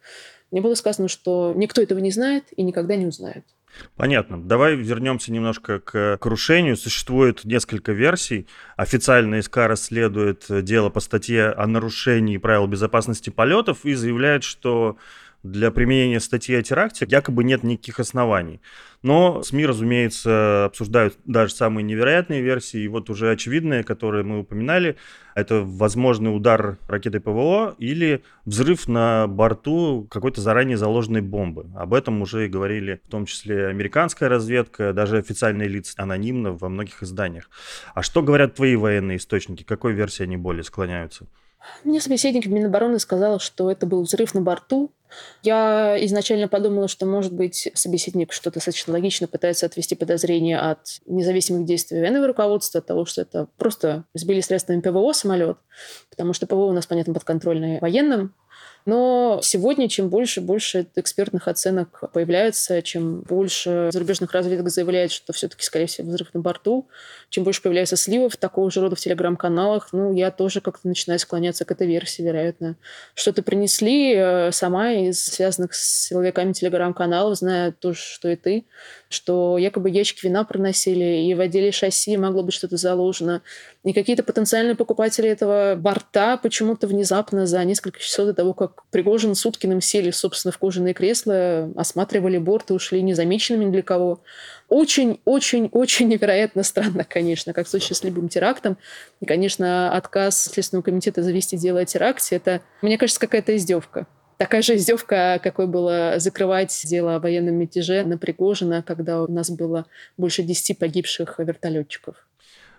Мне 0.51 0.61
было 0.61 0.75
сказано, 0.75 1.07
что 1.07 1.53
никто 1.55 1.81
этого 1.81 1.99
не 1.99 2.11
знает 2.11 2.45
и 2.55 2.61
никогда 2.61 2.95
не 2.95 3.07
узнает. 3.07 3.45
Понятно. 3.95 4.41
Давай 4.41 4.75
вернемся 4.75 5.31
немножко 5.31 5.79
к 5.79 6.17
крушению. 6.17 6.75
Существует 6.75 7.45
несколько 7.45 7.93
версий. 7.93 8.47
Официально 8.75 9.41
СК 9.41 9.57
расследует 9.57 10.45
дело 10.49 10.89
по 10.89 10.99
статье 10.99 11.51
о 11.51 11.67
нарушении 11.67 12.37
правил 12.37 12.67
безопасности 12.67 13.29
полетов 13.29 13.85
и 13.85 13.93
заявляет, 13.93 14.43
что 14.43 14.97
для 15.43 15.71
применения 15.71 16.19
статьи 16.19 16.55
о 16.55 16.61
теракте 16.61 17.05
якобы 17.09 17.43
нет 17.43 17.63
никаких 17.63 17.99
оснований. 17.99 18.61
Но 19.01 19.41
СМИ, 19.41 19.65
разумеется, 19.65 20.65
обсуждают 20.65 21.17
даже 21.25 21.53
самые 21.53 21.83
невероятные 21.83 22.41
версии. 22.41 22.81
И 22.81 22.87
вот 22.87 23.09
уже 23.09 23.31
очевидные, 23.31 23.83
которые 23.83 24.23
мы 24.23 24.39
упоминали, 24.39 24.95
это 25.33 25.61
возможный 25.61 26.35
удар 26.35 26.77
ракетой 26.87 27.19
ПВО 27.19 27.75
или 27.79 28.21
взрыв 28.45 28.87
на 28.87 29.25
борту 29.25 30.07
какой-то 30.11 30.41
заранее 30.41 30.77
заложенной 30.77 31.21
бомбы. 31.21 31.65
Об 31.75 31.95
этом 31.95 32.21
уже 32.21 32.45
и 32.45 32.49
говорили 32.49 33.01
в 33.05 33.09
том 33.09 33.25
числе 33.25 33.67
американская 33.67 34.29
разведка, 34.29 34.93
даже 34.93 35.17
официальные 35.17 35.67
лица 35.67 35.93
анонимно 35.97 36.51
во 36.51 36.69
многих 36.69 37.01
изданиях. 37.01 37.49
А 37.95 38.03
что 38.03 38.21
говорят 38.21 38.55
твои 38.55 38.75
военные 38.75 39.17
источники? 39.17 39.63
Какой 39.63 39.93
версии 39.93 40.23
они 40.23 40.37
более 40.37 40.63
склоняются? 40.63 41.27
Мне 41.83 42.01
собеседник 42.01 42.45
Минобороны 42.45 42.99
сказал, 42.99 43.39
что 43.39 43.71
это 43.71 43.85
был 43.85 44.03
взрыв 44.03 44.33
на 44.33 44.41
борту. 44.41 44.91
Я 45.43 45.97
изначально 46.05 46.47
подумала, 46.47 46.87
что, 46.87 47.05
может 47.05 47.33
быть, 47.33 47.69
собеседник 47.73 48.31
что-то 48.31 48.55
достаточно 48.55 48.93
логично 48.93 49.27
пытается 49.27 49.65
отвести 49.65 49.95
подозрение 49.95 50.57
от 50.59 51.01
независимых 51.05 51.65
действий 51.65 51.99
военного 51.99 52.27
руководства, 52.27 52.79
от 52.79 52.85
того, 52.85 53.05
что 53.05 53.21
это 53.21 53.47
просто 53.57 54.05
сбили 54.13 54.41
средствами 54.41 54.79
ПВО 54.79 55.11
самолет, 55.11 55.57
потому 56.09 56.33
что 56.33 56.47
ПВО 56.47 56.67
у 56.67 56.71
нас, 56.71 56.85
понятно, 56.85 57.13
подконтрольный 57.13 57.79
военным, 57.79 58.33
но 58.85 59.39
сегодня, 59.43 59.87
чем 59.89 60.09
больше 60.09 60.41
больше 60.41 60.87
экспертных 60.95 61.47
оценок 61.47 62.11
появляется, 62.13 62.81
чем 62.81 63.21
больше 63.21 63.89
зарубежных 63.91 64.31
разведок 64.31 64.69
заявляет, 64.69 65.11
что 65.11 65.33
все-таки, 65.33 65.63
скорее 65.63 65.85
всего, 65.85 66.07
взрыв 66.09 66.33
на 66.33 66.39
борту, 66.39 66.87
чем 67.29 67.43
больше 67.43 67.61
появляется 67.61 67.95
сливов 67.95 68.37
такого 68.37 68.71
же 68.71 68.81
рода 68.81 68.95
в 68.95 68.99
телеграм-каналах, 68.99 69.89
ну, 69.91 70.13
я 70.13 70.31
тоже 70.31 70.61
как-то 70.61 70.87
начинаю 70.87 71.19
склоняться 71.19 71.65
к 71.65 71.71
этой 71.71 71.87
версии, 71.87 72.21
вероятно. 72.21 72.75
Что-то 73.13 73.43
принесли 73.43 74.13
э, 74.15 74.51
сама 74.51 74.91
из 74.91 75.23
связанных 75.23 75.73
с 75.73 76.07
силовиками 76.07 76.53
телеграм-каналов, 76.53 77.37
зная 77.37 77.71
то, 77.71 77.93
что 77.93 78.29
и 78.29 78.35
ты, 78.35 78.65
что 79.13 79.57
якобы 79.57 79.89
ящики 79.89 80.25
вина 80.25 80.43
проносили, 80.43 81.25
и 81.25 81.33
в 81.33 81.39
отделе 81.39 81.71
шасси 81.71 82.17
могло 82.17 82.43
быть 82.43 82.53
что-то 82.53 82.77
заложено. 82.77 83.41
И 83.83 83.93
какие-то 83.93 84.23
потенциальные 84.23 84.75
покупатели 84.75 85.29
этого 85.29 85.75
борта 85.75 86.37
почему-то 86.37 86.87
внезапно 86.87 87.45
за 87.45 87.63
несколько 87.63 87.99
часов 87.99 88.27
до 88.27 88.33
того, 88.33 88.53
как 88.53 88.83
Пригожин 88.91 89.35
с 89.35 89.45
Уткиным 89.45 89.81
сели, 89.81 90.11
собственно, 90.11 90.51
в 90.51 90.57
кожаные 90.57 90.93
кресла, 90.93 91.71
осматривали 91.75 92.37
борт 92.37 92.71
и 92.71 92.73
ушли 92.73 93.01
незамеченными 93.01 93.71
для 93.71 93.81
кого. 93.81 94.21
Очень-очень-очень 94.69 96.07
невероятно 96.07 96.63
странно, 96.63 97.03
конечно, 97.03 97.53
как 97.53 97.67
в 97.67 97.69
случае 97.69 97.95
с 97.95 98.03
любым 98.03 98.29
терактом. 98.29 98.77
И, 99.19 99.25
конечно, 99.25 99.95
отказ 99.95 100.45
Следственного 100.45 100.83
комитета 100.83 101.23
завести 101.23 101.57
дело 101.57 101.81
о 101.81 101.85
теракте, 101.85 102.37
это, 102.37 102.61
мне 102.81 102.97
кажется, 102.97 103.19
какая-то 103.19 103.55
издевка. 103.55 104.07
Такая 104.41 104.63
же 104.63 104.75
издевка, 104.75 105.39
какой 105.43 105.67
было 105.67 106.15
закрывать 106.17 106.75
дело 106.85 107.17
о 107.17 107.19
военном 107.19 107.53
мятеже 107.57 108.03
на 108.03 108.17
Пригожина, 108.17 108.81
когда 108.81 109.21
у 109.21 109.31
нас 109.31 109.51
было 109.51 109.85
больше 110.17 110.41
10 110.41 110.79
погибших 110.79 111.37
вертолетчиков. 111.37 112.15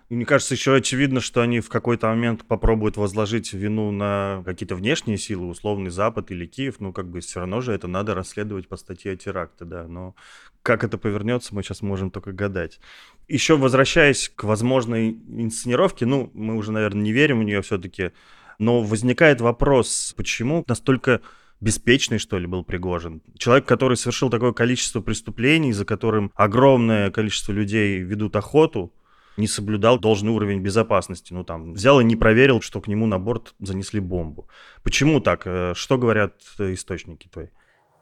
И 0.09 0.15
мне 0.15 0.25
кажется, 0.25 0.55
еще 0.55 0.75
очевидно, 0.75 1.21
что 1.21 1.39
они 1.39 1.61
в 1.61 1.69
какой-то 1.69 2.07
момент 2.07 2.43
попробуют 2.43 2.97
возложить 2.97 3.53
вину 3.53 3.91
на 3.91 4.43
какие-то 4.45 4.75
внешние 4.75 5.17
силы, 5.17 5.47
условный 5.47 5.89
Запад 5.89 6.31
или 6.31 6.45
Киев. 6.45 6.81
Ну, 6.81 6.91
как 6.91 7.07
бы 7.07 7.21
все 7.21 7.39
равно 7.39 7.61
же 7.61 7.71
это 7.71 7.87
надо 7.87 8.13
расследовать 8.13 8.67
по 8.67 8.75
статье 8.75 9.13
о 9.13 9.15
теракте, 9.15 9.63
да. 9.63 9.87
Но 9.87 10.15
как 10.63 10.83
это 10.83 10.97
повернется, 10.97 11.55
мы 11.55 11.63
сейчас 11.63 11.81
можем 11.81 12.11
только 12.11 12.33
гадать. 12.33 12.81
Еще 13.29 13.55
возвращаясь 13.55 14.27
к 14.27 14.43
возможной 14.43 15.11
инсценировке, 15.29 16.05
ну, 16.05 16.29
мы 16.33 16.57
уже, 16.57 16.73
наверное, 16.73 17.03
не 17.03 17.13
верим 17.13 17.39
в 17.39 17.45
нее 17.45 17.61
все-таки, 17.61 18.11
но 18.59 18.81
возникает 18.81 19.39
вопрос, 19.39 20.13
почему 20.17 20.65
настолько 20.67 21.21
беспечный, 21.63 22.19
что 22.19 22.37
ли, 22.37 22.45
был 22.45 22.63
Пригожин. 22.63 23.21
Человек, 23.37 23.65
который 23.65 23.97
совершил 23.97 24.29
такое 24.29 24.51
количество 24.51 25.01
преступлений, 25.01 25.73
за 25.73 25.85
которым 25.85 26.31
огромное 26.35 27.09
количество 27.09 27.53
людей 27.53 27.99
ведут 27.99 28.35
охоту, 28.35 28.93
не 29.37 29.47
соблюдал 29.47 29.99
должный 29.99 30.31
уровень 30.31 30.59
безопасности. 30.59 31.33
Ну, 31.33 31.43
там, 31.43 31.73
взял 31.73 31.99
и 31.99 32.03
не 32.03 32.15
проверил, 32.15 32.61
что 32.61 32.81
к 32.81 32.87
нему 32.87 33.07
на 33.07 33.17
борт 33.17 33.55
занесли 33.59 33.99
бомбу. 33.99 34.47
Почему 34.83 35.21
так? 35.21 35.43
Э, 35.45 35.73
что 35.75 35.97
говорят 35.97 36.35
источники 36.59 37.27
твои? 37.31 37.47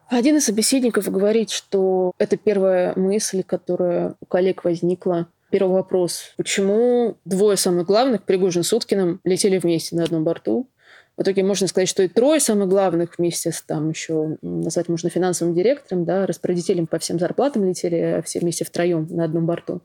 Один 0.09 0.37
из 0.37 0.45
собеседников 0.45 1.09
говорит, 1.09 1.51
что 1.51 2.11
это 2.17 2.35
первая 2.35 2.93
мысль, 2.97 3.43
которая 3.43 4.15
у 4.19 4.25
коллег 4.25 4.65
возникла. 4.65 5.27
Первый 5.51 5.73
вопрос. 5.73 6.33
Почему 6.35 7.17
двое 7.23 7.55
самых 7.55 7.85
главных, 7.85 8.23
Пригожин 8.23 8.63
с 8.63 8.73
Уткиным, 8.73 9.21
летели 9.23 9.57
вместе 9.57 9.95
на 9.95 10.03
одном 10.03 10.25
борту? 10.25 10.69
В 11.17 11.23
итоге 11.23 11.43
можно 11.43 11.67
сказать, 11.67 11.89
что 11.89 12.03
и 12.03 12.07
трое 12.07 12.39
самых 12.39 12.69
главных 12.69 13.17
вместе 13.17 13.51
с 13.51 13.61
там 13.61 13.89
еще 13.89 14.37
назвать 14.41 14.87
можно 14.89 15.09
финансовым 15.09 15.53
директором, 15.53 16.05
да, 16.05 16.25
распорядителем 16.25 16.87
по 16.87 16.99
всем 16.99 17.19
зарплатам 17.19 17.65
летели 17.65 18.23
все 18.25 18.39
вместе 18.39 18.65
втроем 18.65 19.07
на 19.09 19.25
одном 19.25 19.45
борту. 19.45 19.81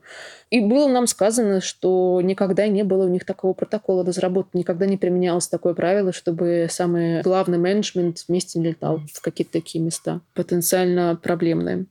И 0.49 0.61
было 0.61 0.87
нам 0.87 1.05
сказано, 1.05 1.61
что 1.61 2.21
никогда 2.23 2.67
не 2.67 2.83
было 2.83 3.05
у 3.05 3.09
них 3.09 3.25
такого 3.25 3.53
протокола 3.53 4.05
разработки, 4.05 4.57
никогда 4.57 4.85
не 4.85 4.97
применялось 4.97 5.47
такое 5.47 5.73
правило, 5.73 6.13
чтобы 6.13 6.67
самый 6.69 7.21
главный 7.21 7.57
менеджмент 7.57 8.23
вместе 8.27 8.59
не 8.59 8.69
летал 8.69 9.01
в 9.13 9.21
какие-то 9.21 9.53
такие 9.53 9.83
места 9.83 10.21
потенциально 10.33 11.19
проблемные. 11.21 11.87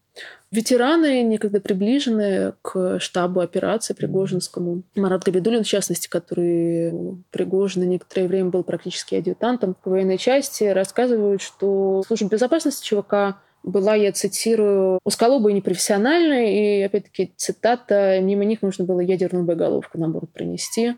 Ветераны, 0.52 1.22
некогда 1.22 1.60
приближенные 1.60 2.54
к 2.62 2.98
штабу 3.00 3.40
операции 3.40 3.94
Пригожинскому. 3.94 4.84
Марат 4.94 5.24
Габидулин, 5.24 5.64
в 5.64 5.66
частности, 5.66 6.08
который 6.08 7.22
Пригожин 7.30 7.82
некоторое 7.88 8.28
время 8.28 8.50
был 8.50 8.62
практически 8.62 9.16
адъютантом 9.16 9.76
в 9.84 9.90
военной 9.90 10.18
части, 10.18 10.64
рассказывают, 10.64 11.42
что 11.42 12.02
служба 12.06 12.28
безопасности 12.28 12.84
ЧВК 12.84 13.38
была, 13.64 13.96
я 13.96 14.12
цитирую, 14.12 15.00
узколобой 15.04 15.52
и 15.52 15.56
непрофессиональной, 15.56 16.54
и, 16.54 16.82
опять-таки, 16.82 17.32
цитата, 17.36 18.20
мимо 18.20 18.44
них 18.44 18.62
нужно 18.62 18.84
было 18.84 19.00
ядерную 19.00 19.44
боеголовку 19.44 19.98
на 19.98 20.08
борт 20.08 20.30
принести. 20.30 20.94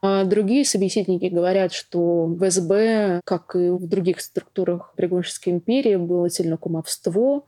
А 0.00 0.24
другие 0.24 0.64
собеседники 0.64 1.26
говорят, 1.26 1.72
что 1.74 2.24
в 2.24 2.50
СБ, 2.50 3.20
как 3.24 3.54
и 3.54 3.68
в 3.68 3.86
других 3.86 4.20
структурах 4.20 4.94
Пригожинской 4.96 5.52
империи, 5.52 5.96
было 5.96 6.30
сильно 6.30 6.56
кумовство, 6.56 7.44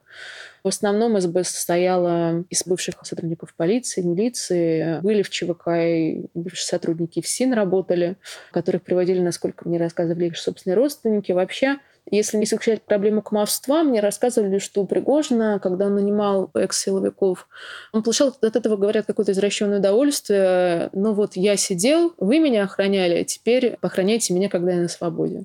в 0.65 0.69
основном 0.69 1.21
СБ 1.21 1.45
состояла 1.45 2.43
из 2.49 2.65
бывших 2.65 2.95
сотрудников 3.03 3.55
полиции, 3.55 4.01
милиции. 4.01 4.99
Были 5.03 5.21
в 5.21 5.29
ЧВК 5.29 5.69
и 5.77 6.25
бывшие 6.33 6.67
сотрудники 6.67 7.21
ФСИН 7.21 7.53
работали, 7.53 8.17
которых 8.51 8.83
приводили, 8.83 9.21
насколько 9.21 9.69
мне 9.69 9.79
рассказывали 9.79 10.27
их 10.27 10.39
собственные 10.39 10.77
родственники. 10.77 11.33
Вообще 11.33 11.77
если 12.11 12.37
не 12.37 12.45
исключать 12.45 12.83
проблему 12.83 13.23
кумовства, 13.23 13.83
мне 13.83 14.01
рассказывали, 14.01 14.59
что 14.59 14.83
у 14.83 14.87
Пригожина, 14.87 15.59
когда 15.63 15.87
он 15.87 15.95
нанимал 15.95 16.51
экс-силовиков, 16.55 17.49
он 17.93 18.03
получал 18.03 18.29
от 18.29 18.57
этого, 18.57 18.77
говорят, 18.77 19.07
какое-то 19.07 19.33
извращенное 19.33 19.79
удовольствие. 19.79 20.91
Ну 20.93 21.15
вот 21.15 21.37
я 21.37 21.57
сидел, 21.57 22.13
вы 22.19 22.41
меня 22.41 22.65
охраняли, 22.65 23.25
теперь 23.25 23.79
охраняйте 23.81 24.35
меня, 24.35 24.49
когда 24.51 24.73
я 24.73 24.83
на 24.83 24.89
свободе. 24.89 25.45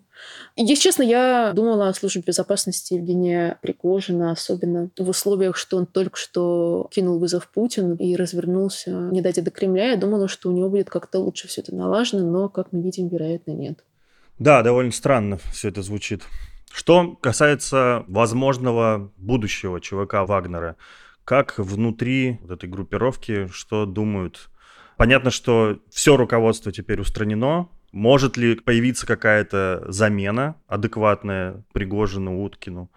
Если 0.57 0.83
честно, 0.83 1.03
я 1.03 1.53
думала 1.55 1.87
о 1.87 1.93
службе 1.93 2.23
безопасности 2.25 2.95
Евгения 2.95 3.57
Пригожина, 3.61 4.31
особенно 4.31 4.89
в 4.97 5.07
условиях, 5.07 5.55
что 5.55 5.77
он 5.77 5.85
только 5.85 6.17
что 6.17 6.89
кинул 6.91 7.19
вызов 7.19 7.49
Путину 7.49 7.95
и 7.95 8.17
развернулся 8.17 8.91
не 8.91 9.21
дать 9.21 9.41
до 9.41 9.51
Кремля. 9.51 9.91
Я 9.91 9.95
думала, 9.95 10.27
что 10.27 10.49
у 10.49 10.51
него 10.51 10.69
будет 10.69 10.89
как-то 10.89 11.19
лучше 11.19 11.47
все 11.47 11.61
это 11.61 11.73
налажено, 11.73 12.29
но, 12.29 12.49
как 12.49 12.73
мы 12.73 12.81
видим, 12.81 13.07
вероятно, 13.07 13.51
нет. 13.51 13.79
Да, 14.39 14.61
довольно 14.63 14.91
странно 14.91 15.37
все 15.51 15.69
это 15.69 15.81
звучит. 15.81 16.23
Что 16.71 17.15
касается 17.15 18.03
возможного 18.07 19.11
будущего 19.17 19.81
ЧВК 19.81 20.27
Вагнера, 20.27 20.75
как 21.25 21.57
внутри 21.57 22.39
вот 22.41 22.51
этой 22.51 22.69
группировки, 22.69 23.47
что 23.47 23.85
думают? 23.85 24.49
Понятно, 24.97 25.31
что 25.31 25.79
все 25.89 26.17
руководство 26.17 26.71
теперь 26.71 26.99
устранено. 26.99 27.69
Может 27.91 28.37
ли 28.37 28.55
появиться 28.55 29.07
какая-то 29.07 29.85
замена 29.87 30.55
адекватная 30.67 31.63
Пригожину, 31.73 32.43
Уткину? 32.43 32.91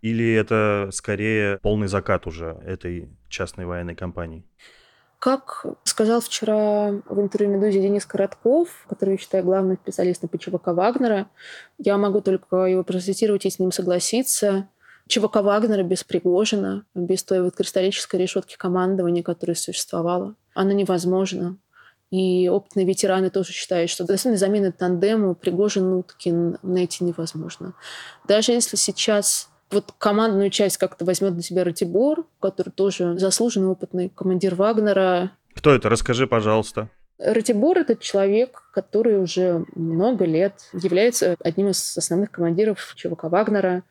Или 0.00 0.32
это 0.32 0.88
скорее 0.92 1.58
полный 1.58 1.88
закат 1.88 2.26
уже 2.26 2.58
этой 2.64 3.10
частной 3.28 3.66
военной 3.66 3.94
компании? 3.94 4.44
Как 5.20 5.66
сказал 5.84 6.22
вчера 6.22 6.92
в 7.04 7.20
интервью 7.20 7.54
«Медузе» 7.54 7.82
Денис 7.82 8.06
Коротков, 8.06 8.86
который, 8.88 9.12
я 9.12 9.18
считаю, 9.18 9.44
главным 9.44 9.76
специалистом 9.76 10.30
по 10.30 10.38
ЧВК 10.38 10.68
Вагнера, 10.68 11.28
я 11.76 11.98
могу 11.98 12.22
только 12.22 12.64
его 12.64 12.82
процитировать 12.84 13.44
и 13.44 13.50
с 13.50 13.58
ним 13.58 13.70
согласиться. 13.70 14.70
ЧВК 15.08 15.36
Вагнера 15.42 15.82
без 15.82 16.04
Пригожина, 16.04 16.86
без 16.94 17.22
той 17.22 17.42
вот 17.42 17.54
кристаллической 17.54 18.18
решетки 18.18 18.56
командования, 18.56 19.22
которая 19.22 19.56
существовала, 19.56 20.36
она 20.54 20.72
невозможна. 20.72 21.58
И 22.10 22.48
опытные 22.48 22.86
ветераны 22.86 23.28
тоже 23.28 23.52
считают, 23.52 23.90
что 23.90 24.04
достойной 24.04 24.38
замены 24.38 24.72
тандему 24.72 25.34
Пригожин-Уткин 25.34 26.60
найти 26.62 27.04
невозможно. 27.04 27.74
Даже 28.26 28.52
если 28.52 28.76
сейчас 28.76 29.49
вот 29.70 29.92
командную 29.98 30.50
часть 30.50 30.76
как-то 30.76 31.04
возьмет 31.04 31.34
на 31.34 31.42
себя 31.42 31.64
Ратибор, 31.64 32.24
который 32.40 32.70
тоже 32.70 33.18
заслуженный 33.18 33.68
опытный 33.68 34.08
командир 34.08 34.54
Вагнера. 34.54 35.32
Кто 35.54 35.74
это? 35.74 35.88
Расскажи, 35.88 36.26
пожалуйста. 36.26 36.88
Ратибор– 37.18 37.78
это 37.78 37.96
человек, 37.96 38.62
который 38.72 39.20
уже 39.20 39.66
много 39.74 40.24
лет 40.24 40.54
является 40.72 41.36
одним 41.44 41.68
из 41.68 41.96
основных 41.98 42.30
командиров 42.30 42.94
ЧВК 42.96 43.24
Вагнера. 43.24 43.82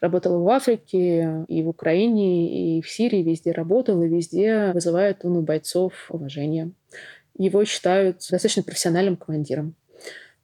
Работала 0.00 0.38
в 0.38 0.48
Африке, 0.50 1.46
и 1.48 1.62
в 1.62 1.68
Украине, 1.68 2.76
и 2.78 2.82
в 2.82 2.90
Сирии, 2.90 3.22
везде 3.22 3.52
работал, 3.52 4.02
и 4.02 4.08
везде 4.08 4.72
вызывает 4.74 5.24
он 5.24 5.38
у 5.38 5.40
бойцов 5.40 5.94
уважение. 6.10 6.72
Его 7.38 7.64
считают 7.64 8.18
достаточно 8.18 8.62
профессиональным 8.62 9.16
командиром. 9.16 9.74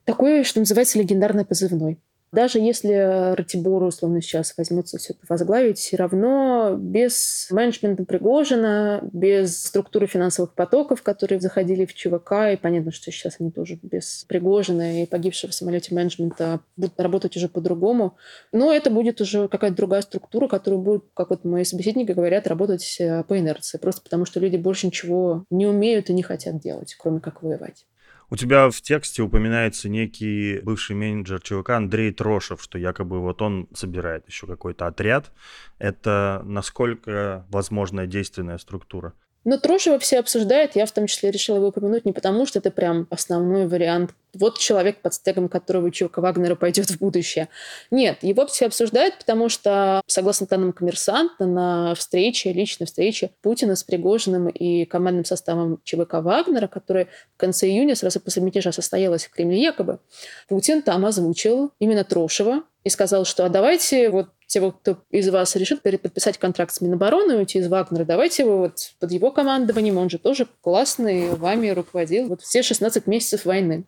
Такой, 0.05 0.45
что 0.45 0.61
называется, 0.61 0.99
легендарный 0.99 1.45
позывной. 1.45 1.99
Даже 2.33 2.61
если 2.61 3.35
Ратибор, 3.35 3.83
условно, 3.83 4.21
сейчас 4.23 4.55
возьмется 4.57 4.99
все 4.99 5.15
это 5.15 5.23
возглавить, 5.29 5.79
все 5.79 5.97
равно 5.97 6.77
без 6.79 7.49
менеджмента 7.51 8.05
Пригожина, 8.05 9.01
без 9.13 9.65
структуры 9.65 10.07
финансовых 10.07 10.55
потоков, 10.55 11.03
которые 11.03 11.41
заходили 11.41 11.85
в 11.85 11.95
ЧВК, 11.95 12.33
и 12.53 12.57
понятно, 12.57 12.93
что 12.93 13.11
сейчас 13.11 13.37
они 13.41 13.51
тоже 13.51 13.81
без 13.83 14.25
Пригожина 14.29 15.03
и 15.03 15.07
погибшего 15.07 15.51
в 15.51 15.55
самолете 15.55 15.93
менеджмента 15.93 16.61
будут 16.77 17.01
работать 17.01 17.37
уже 17.37 17.49
по-другому. 17.49 18.17
Но 18.53 18.73
это 18.73 18.91
будет 18.91 19.21
уже 19.21 19.49
какая-то 19.49 19.77
другая 19.77 20.03
структура, 20.03 20.47
которая 20.47 20.81
будет, 20.81 21.05
как 21.15 21.31
вот 21.31 21.45
мои 21.45 21.65
собеседники 21.65 22.13
говорят, 22.13 22.47
работать 22.47 22.97
э, 23.01 23.25
по 23.25 23.39
инерции. 23.39 23.79
Просто 23.79 24.03
потому, 24.03 24.25
что 24.25 24.39
люди 24.39 24.57
больше 24.57 24.87
ничего 24.87 25.45
не 25.51 25.67
умеют 25.67 26.11
и 26.11 26.13
не 26.13 26.23
хотят 26.23 26.61
делать, 26.61 26.95
кроме 26.97 27.19
как 27.21 27.43
воевать. 27.43 27.87
У 28.33 28.37
тебя 28.37 28.71
в 28.71 28.81
тексте 28.81 29.23
упоминается 29.23 29.89
некий 29.89 30.61
бывший 30.61 30.95
менеджер 30.95 31.41
ЧВК 31.41 31.71
Андрей 31.71 32.13
Трошев, 32.13 32.63
что 32.63 32.79
якобы 32.79 33.19
вот 33.19 33.43
он 33.43 33.69
собирает 33.75 34.25
еще 34.29 34.47
какой-то 34.47 34.87
отряд. 34.87 35.33
Это 35.79 36.41
насколько 36.45 37.45
возможная 37.51 38.07
действенная 38.07 38.59
структура? 38.59 39.15
Но 39.45 39.57
Трошева 39.57 39.99
все 39.99 40.19
обсуждают, 40.19 40.77
я 40.77 40.85
в 40.85 40.93
том 40.93 41.07
числе 41.07 41.31
решила 41.31 41.57
его 41.57 41.69
упомянуть 41.69 42.05
не 42.05 42.13
потому, 42.13 42.45
что 42.45 42.59
это 42.59 42.71
прям 42.71 43.07
основной 43.11 43.67
вариант. 43.67 44.11
Вот 44.35 44.59
человек, 44.59 45.01
под 45.01 45.15
стегом 45.15 45.49
которого 45.49 45.91
Чука 45.91 46.21
Вагнера 46.21 46.55
пойдет 46.55 46.91
в 46.91 46.99
будущее. 46.99 47.49
Нет, 47.91 48.19
его 48.23 48.47
все 48.47 48.67
обсуждают, 48.67 49.17
потому 49.19 49.49
что, 49.49 50.03
согласно 50.07 50.47
данным 50.47 50.73
коммерсанта, 50.73 51.47
на 51.47 51.95
встрече, 51.95 52.53
личной 52.53 52.87
встрече 52.87 53.31
Путина 53.41 53.77
с 53.77 53.83
Пригожиным 53.83 54.49
и 54.49 54.85
командным 54.85 55.25
составом 55.25 55.81
ЧВК 55.85 56.15
Вагнера, 56.15 56.69
которая 56.69 57.09
в 57.35 57.39
конце 57.39 57.67
июня, 57.67 57.97
сразу 57.97 58.21
после 58.21 58.43
мятежа, 58.43 58.73
состоялась 58.73 59.25
в 59.25 59.31
Кремле 59.31 59.61
якобы, 59.61 60.01
Путин 60.49 60.83
там 60.83 61.07
озвучил 61.07 61.73
именно 61.79 62.05
Трошева 62.05 62.63
и 62.85 62.89
сказал, 62.89 63.25
что 63.25 63.45
а 63.45 63.49
давайте 63.49 64.11
вот 64.11 64.29
те, 64.47 64.61
кто 64.71 64.99
из 65.11 65.29
вас 65.29 65.55
решит 65.57 65.83
подписать 65.83 66.39
контракт 66.39 66.73
с 66.73 66.81
Минобороны, 66.81 67.37
уйти 67.37 67.59
из 67.59 67.69
Вагнера, 67.69 68.05
давайте 68.05 68.43
его 68.43 68.59
вот 68.59 68.93
под 68.99 69.13
его 69.13 69.31
командованием, 69.31 69.97
он 69.99 70.11
же 70.11 70.19
тоже 70.19 70.47
классный, 70.61 71.31
вами 71.31 71.69
руководил 71.69 72.29
вот 72.29 72.43
все 72.43 72.63
16 72.63 73.07
месяцев 73.07 73.45
войны. 73.45 73.85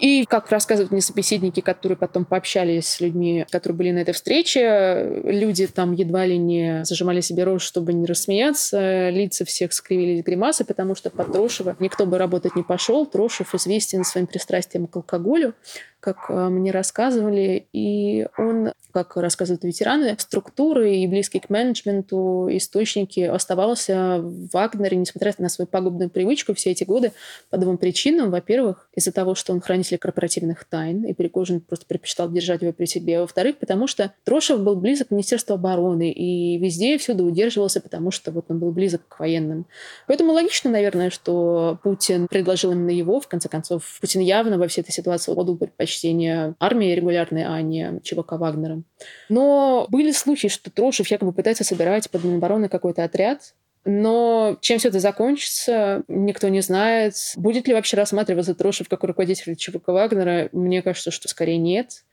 И, 0.00 0.24
как 0.24 0.50
рассказывают 0.50 0.92
мне 0.92 1.02
собеседники, 1.02 1.60
которые 1.60 1.98
потом 1.98 2.24
пообщались 2.24 2.88
с 2.88 3.00
людьми, 3.00 3.44
которые 3.50 3.76
были 3.76 3.90
на 3.90 3.98
этой 3.98 4.14
встрече, 4.14 5.20
люди 5.24 5.66
там 5.66 5.92
едва 5.92 6.24
ли 6.24 6.38
не 6.38 6.84
зажимали 6.84 7.20
себе 7.20 7.44
рот, 7.44 7.60
чтобы 7.60 7.92
не 7.92 8.06
рассмеяться. 8.06 9.10
Лица 9.10 9.44
всех 9.44 9.74
скривились 9.74 10.24
гримасы, 10.24 10.64
потому 10.64 10.94
что 10.94 11.10
под 11.10 11.32
Трошева 11.32 11.76
никто 11.80 12.06
бы 12.06 12.16
работать 12.16 12.56
не 12.56 12.62
пошел. 12.62 13.04
Трошев 13.04 13.54
известен 13.54 14.04
своим 14.04 14.26
пристрастием 14.26 14.86
к 14.86 14.96
алкоголю 14.96 15.54
как 16.00 16.26
э, 16.28 16.48
мне 16.48 16.70
рассказывали, 16.70 17.66
и 17.72 18.26
он, 18.38 18.72
как 18.92 19.16
рассказывают 19.16 19.62
ветераны, 19.64 20.16
структуры 20.18 20.96
и 20.96 21.06
близкий 21.06 21.40
к 21.40 21.50
менеджменту 21.50 22.48
источники 22.50 23.20
оставался 23.20 24.18
в 24.20 24.48
Вагнере, 24.52 24.96
несмотря 24.96 25.34
на 25.38 25.48
свою 25.48 25.68
пагубную 25.68 26.10
привычку 26.10 26.54
все 26.54 26.70
эти 26.70 26.84
годы 26.84 27.12
по 27.50 27.58
двум 27.58 27.76
причинам. 27.78 28.30
Во-первых, 28.30 28.88
из-за 28.94 29.12
того, 29.12 29.34
что 29.34 29.52
он 29.52 29.60
хранитель 29.60 29.98
корпоративных 29.98 30.64
тайн, 30.64 31.04
и 31.04 31.12
Пригожин 31.12 31.60
просто 31.60 31.86
предпочитал 31.86 32.30
держать 32.30 32.62
его 32.62 32.72
при 32.72 32.86
себе. 32.86 33.20
Во-вторых, 33.20 33.58
потому 33.58 33.86
что 33.86 34.12
Трошев 34.24 34.60
был 34.60 34.76
близок 34.76 35.08
к 35.08 35.10
Министерству 35.10 35.54
обороны 35.54 36.10
и 36.10 36.58
везде 36.58 36.94
и 36.94 36.98
всюду 36.98 37.24
удерживался, 37.24 37.80
потому 37.80 38.10
что 38.10 38.32
вот 38.32 38.46
он 38.48 38.58
был 38.58 38.72
близок 38.72 39.02
к 39.06 39.20
военным. 39.20 39.66
Поэтому 40.06 40.32
логично, 40.32 40.70
наверное, 40.70 41.10
что 41.10 41.78
Путин 41.82 42.26
предложил 42.26 42.72
именно 42.72 42.90
его. 42.90 43.20
В 43.20 43.28
конце 43.28 43.48
концов, 43.48 43.98
Путин 44.00 44.20
явно 44.22 44.58
во 44.58 44.66
всей 44.66 44.80
этой 44.80 44.92
ситуации 44.92 45.32
отдал 45.32 45.56
предпочтение 45.56 45.89
предпочтение 45.90 46.54
армии 46.60 46.94
регулярной, 46.94 47.44
а 47.44 47.60
не 47.62 48.00
ЧВК 48.02 48.32
Вагнера. 48.32 48.82
Но 49.28 49.86
были 49.88 50.12
случаи, 50.12 50.48
что 50.48 50.70
Трошев 50.70 51.08
якобы 51.08 51.32
пытается 51.32 51.64
собирать 51.64 52.08
под 52.10 52.24
Минобороны 52.24 52.68
какой-то 52.68 53.04
отряд, 53.04 53.54
но 53.84 54.58
чем 54.60 54.78
все 54.78 54.88
это 54.88 55.00
закончится, 55.00 56.04
никто 56.06 56.48
не 56.48 56.60
знает. 56.60 57.14
Будет 57.36 57.66
ли 57.66 57.74
вообще 57.74 57.96
рассматриваться 57.96 58.54
Трошев 58.54 58.88
как 58.88 59.02
руководитель 59.04 59.56
ЧВК 59.56 59.88
Вагнера? 59.88 60.48
Мне 60.52 60.82
кажется, 60.82 61.10
что 61.10 61.28
скорее 61.28 61.58
нет. 61.58 62.04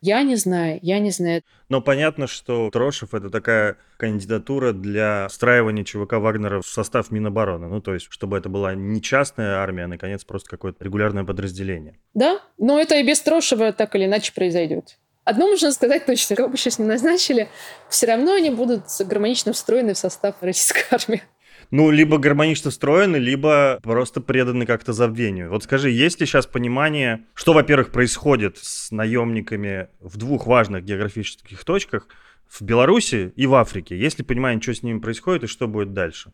Я 0.00 0.22
не 0.22 0.36
знаю, 0.36 0.78
я 0.82 0.98
не 0.98 1.10
знаю. 1.10 1.42
Но 1.68 1.80
понятно, 1.80 2.26
что 2.26 2.70
Трошев— 2.70 3.12
это 3.14 3.30
такая 3.30 3.76
кандидатура 3.96 4.72
для 4.72 5.28
встраивания 5.28 5.84
ЧВК 5.84 6.14
Вагнера 6.14 6.60
в 6.60 6.66
состав 6.66 7.10
Минобороны. 7.10 7.68
Ну, 7.68 7.80
то 7.80 7.94
есть, 7.94 8.06
чтобы 8.10 8.36
это 8.36 8.48
была 8.48 8.74
не 8.74 9.00
частная 9.00 9.56
армия, 9.56 9.84
а, 9.84 9.88
наконец, 9.88 10.24
просто 10.24 10.50
какое-то 10.50 10.84
регулярное 10.84 11.24
подразделение. 11.24 11.98
Да, 12.12 12.40
но 12.58 12.78
это 12.78 12.96
и 12.96 13.06
без 13.06 13.20
Трошева 13.20 13.72
так 13.72 13.94
или 13.94 14.04
иначе 14.04 14.32
произойдет. 14.34 14.98
Одно 15.24 15.48
можно 15.48 15.72
сказать 15.72 16.04
точно, 16.04 16.36
как 16.36 16.50
бы 16.50 16.58
сейчас 16.58 16.78
не 16.78 16.84
назначили, 16.84 17.48
все 17.88 18.06
равно 18.06 18.34
они 18.34 18.50
будут 18.50 18.82
гармонично 19.00 19.54
встроены 19.54 19.94
в 19.94 19.98
состав 19.98 20.36
российской 20.42 20.84
армии 20.90 21.22
ну, 21.70 21.90
либо 21.90 22.18
гармонично 22.18 22.70
встроены, 22.70 23.16
либо 23.16 23.78
просто 23.82 24.20
преданы 24.20 24.66
как-то 24.66 24.92
забвению. 24.92 25.50
Вот 25.50 25.64
скажи, 25.64 25.90
есть 25.90 26.20
ли 26.20 26.26
сейчас 26.26 26.46
понимание, 26.46 27.24
что, 27.34 27.52
во-первых, 27.52 27.90
происходит 27.90 28.58
с 28.58 28.90
наемниками 28.90 29.88
в 30.00 30.16
двух 30.16 30.46
важных 30.46 30.84
географических 30.84 31.64
точках, 31.64 32.08
в 32.48 32.62
Беларуси 32.62 33.32
и 33.36 33.46
в 33.46 33.54
Африке? 33.54 33.96
Есть 33.98 34.18
ли 34.18 34.24
понимание, 34.24 34.60
что 34.60 34.74
с 34.74 34.82
ними 34.82 34.98
происходит 34.98 35.44
и 35.44 35.48
что 35.48 35.66
будет 35.66 35.92
дальше? 35.92 36.32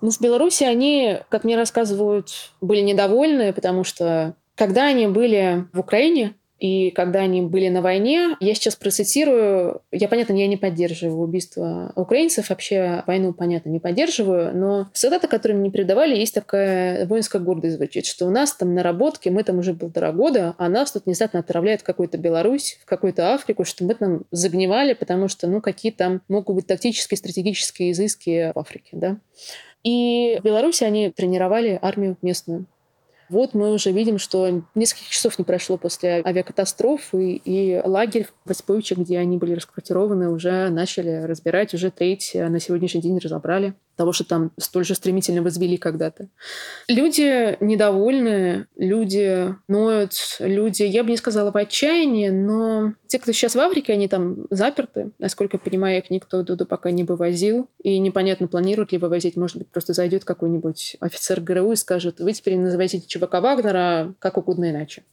Ну, 0.00 0.10
в 0.10 0.20
Беларуси 0.20 0.64
они, 0.64 1.18
как 1.28 1.44
мне 1.44 1.56
рассказывают, 1.56 2.52
были 2.60 2.80
недовольны, 2.80 3.52
потому 3.52 3.84
что 3.84 4.36
когда 4.54 4.86
они 4.86 5.06
были 5.06 5.66
в 5.72 5.80
Украине, 5.80 6.34
и 6.58 6.90
когда 6.92 7.20
они 7.20 7.42
были 7.42 7.68
на 7.68 7.82
войне, 7.82 8.36
я 8.40 8.54
сейчас 8.54 8.76
процитирую, 8.76 9.82
я, 9.90 10.08
понятно, 10.08 10.34
я 10.34 10.46
не 10.46 10.56
поддерживаю 10.56 11.18
убийство 11.18 11.92
украинцев, 11.96 12.48
вообще 12.48 13.02
войну, 13.06 13.32
понятно, 13.32 13.70
не 13.70 13.80
поддерживаю, 13.80 14.56
но 14.56 14.88
солдаты, 14.92 15.26
которые 15.26 15.58
мне 15.58 15.70
передавали, 15.70 16.16
есть 16.16 16.34
такая 16.34 17.06
воинская 17.06 17.42
гордость 17.42 17.76
звучит, 17.76 18.06
что 18.06 18.26
у 18.26 18.30
нас 18.30 18.54
там 18.54 18.74
наработки, 18.74 19.28
мы 19.28 19.42
там 19.42 19.58
уже 19.58 19.74
полтора 19.74 20.12
года, 20.12 20.54
а 20.58 20.68
нас 20.68 20.92
тут 20.92 21.06
внезапно 21.06 21.40
отправляют 21.40 21.80
в 21.80 21.84
какую-то 21.84 22.18
Беларусь, 22.18 22.78
в 22.82 22.86
какую-то 22.86 23.34
Африку, 23.34 23.64
что 23.64 23.84
мы 23.84 23.94
там 23.94 24.22
загнивали, 24.30 24.94
потому 24.94 25.28
что, 25.28 25.48
ну, 25.48 25.60
какие 25.60 25.90
там 25.90 26.22
могут 26.28 26.54
быть 26.56 26.66
тактические, 26.66 27.18
стратегические 27.18 27.90
изыски 27.90 28.52
в 28.54 28.58
Африке, 28.58 28.90
да. 28.92 29.18
И 29.82 30.38
в 30.40 30.44
Беларуси 30.44 30.84
они 30.84 31.10
тренировали 31.10 31.78
армию 31.82 32.16
местную. 32.22 32.66
Вот 33.28 33.54
мы 33.54 33.72
уже 33.72 33.90
видим, 33.92 34.18
что 34.18 34.62
несколько 34.74 35.10
часов 35.10 35.38
не 35.38 35.44
прошло 35.44 35.76
после 35.76 36.22
авиакатастрофы, 36.24 37.40
и 37.44 37.80
лагерь 37.84 38.26
в 38.44 38.48
Воспойче, 38.48 38.94
где 38.96 39.18
они 39.18 39.38
были 39.38 39.54
расквартированы, 39.54 40.30
уже 40.30 40.68
начали 40.70 41.22
разбирать, 41.22 41.74
уже 41.74 41.90
треть 41.90 42.32
на 42.34 42.60
сегодняшний 42.60 43.00
день 43.00 43.18
разобрали 43.18 43.74
того, 43.96 44.12
что 44.12 44.24
там 44.24 44.50
столь 44.58 44.84
же 44.84 44.94
стремительно 44.94 45.42
возвели 45.42 45.76
когда-то. 45.76 46.28
Люди 46.88 47.56
недовольны, 47.60 48.66
люди 48.76 49.54
ноют, 49.68 50.12
люди, 50.38 50.82
я 50.82 51.04
бы 51.04 51.10
не 51.10 51.16
сказала 51.16 51.50
в 51.50 51.56
отчаянии, 51.56 52.28
но 52.28 52.94
те, 53.06 53.18
кто 53.18 53.32
сейчас 53.32 53.54
в 53.54 53.60
Африке, 53.60 53.92
они 53.92 54.08
там 54.08 54.46
заперты. 54.50 55.10
Насколько 55.18 55.56
я 55.56 55.60
понимаю, 55.60 55.98
их 55.98 56.10
никто 56.10 56.42
туда 56.42 56.64
пока 56.64 56.90
не 56.90 57.04
вывозил. 57.04 57.68
И 57.82 57.98
непонятно, 57.98 58.48
планируют 58.48 58.92
ли 58.92 58.98
вывозить. 58.98 59.36
Может 59.36 59.58
быть, 59.58 59.68
просто 59.68 59.92
зайдет 59.92 60.24
какой-нибудь 60.24 60.96
офицер 61.00 61.40
ГРУ 61.40 61.72
и 61.72 61.76
скажет, 61.76 62.20
вы 62.20 62.32
теперь 62.32 62.56
называйте 62.56 63.00
ЧВК 63.00 63.34
Вагнера 63.34 64.14
как 64.18 64.36
угодно 64.36 64.70
иначе. 64.70 65.04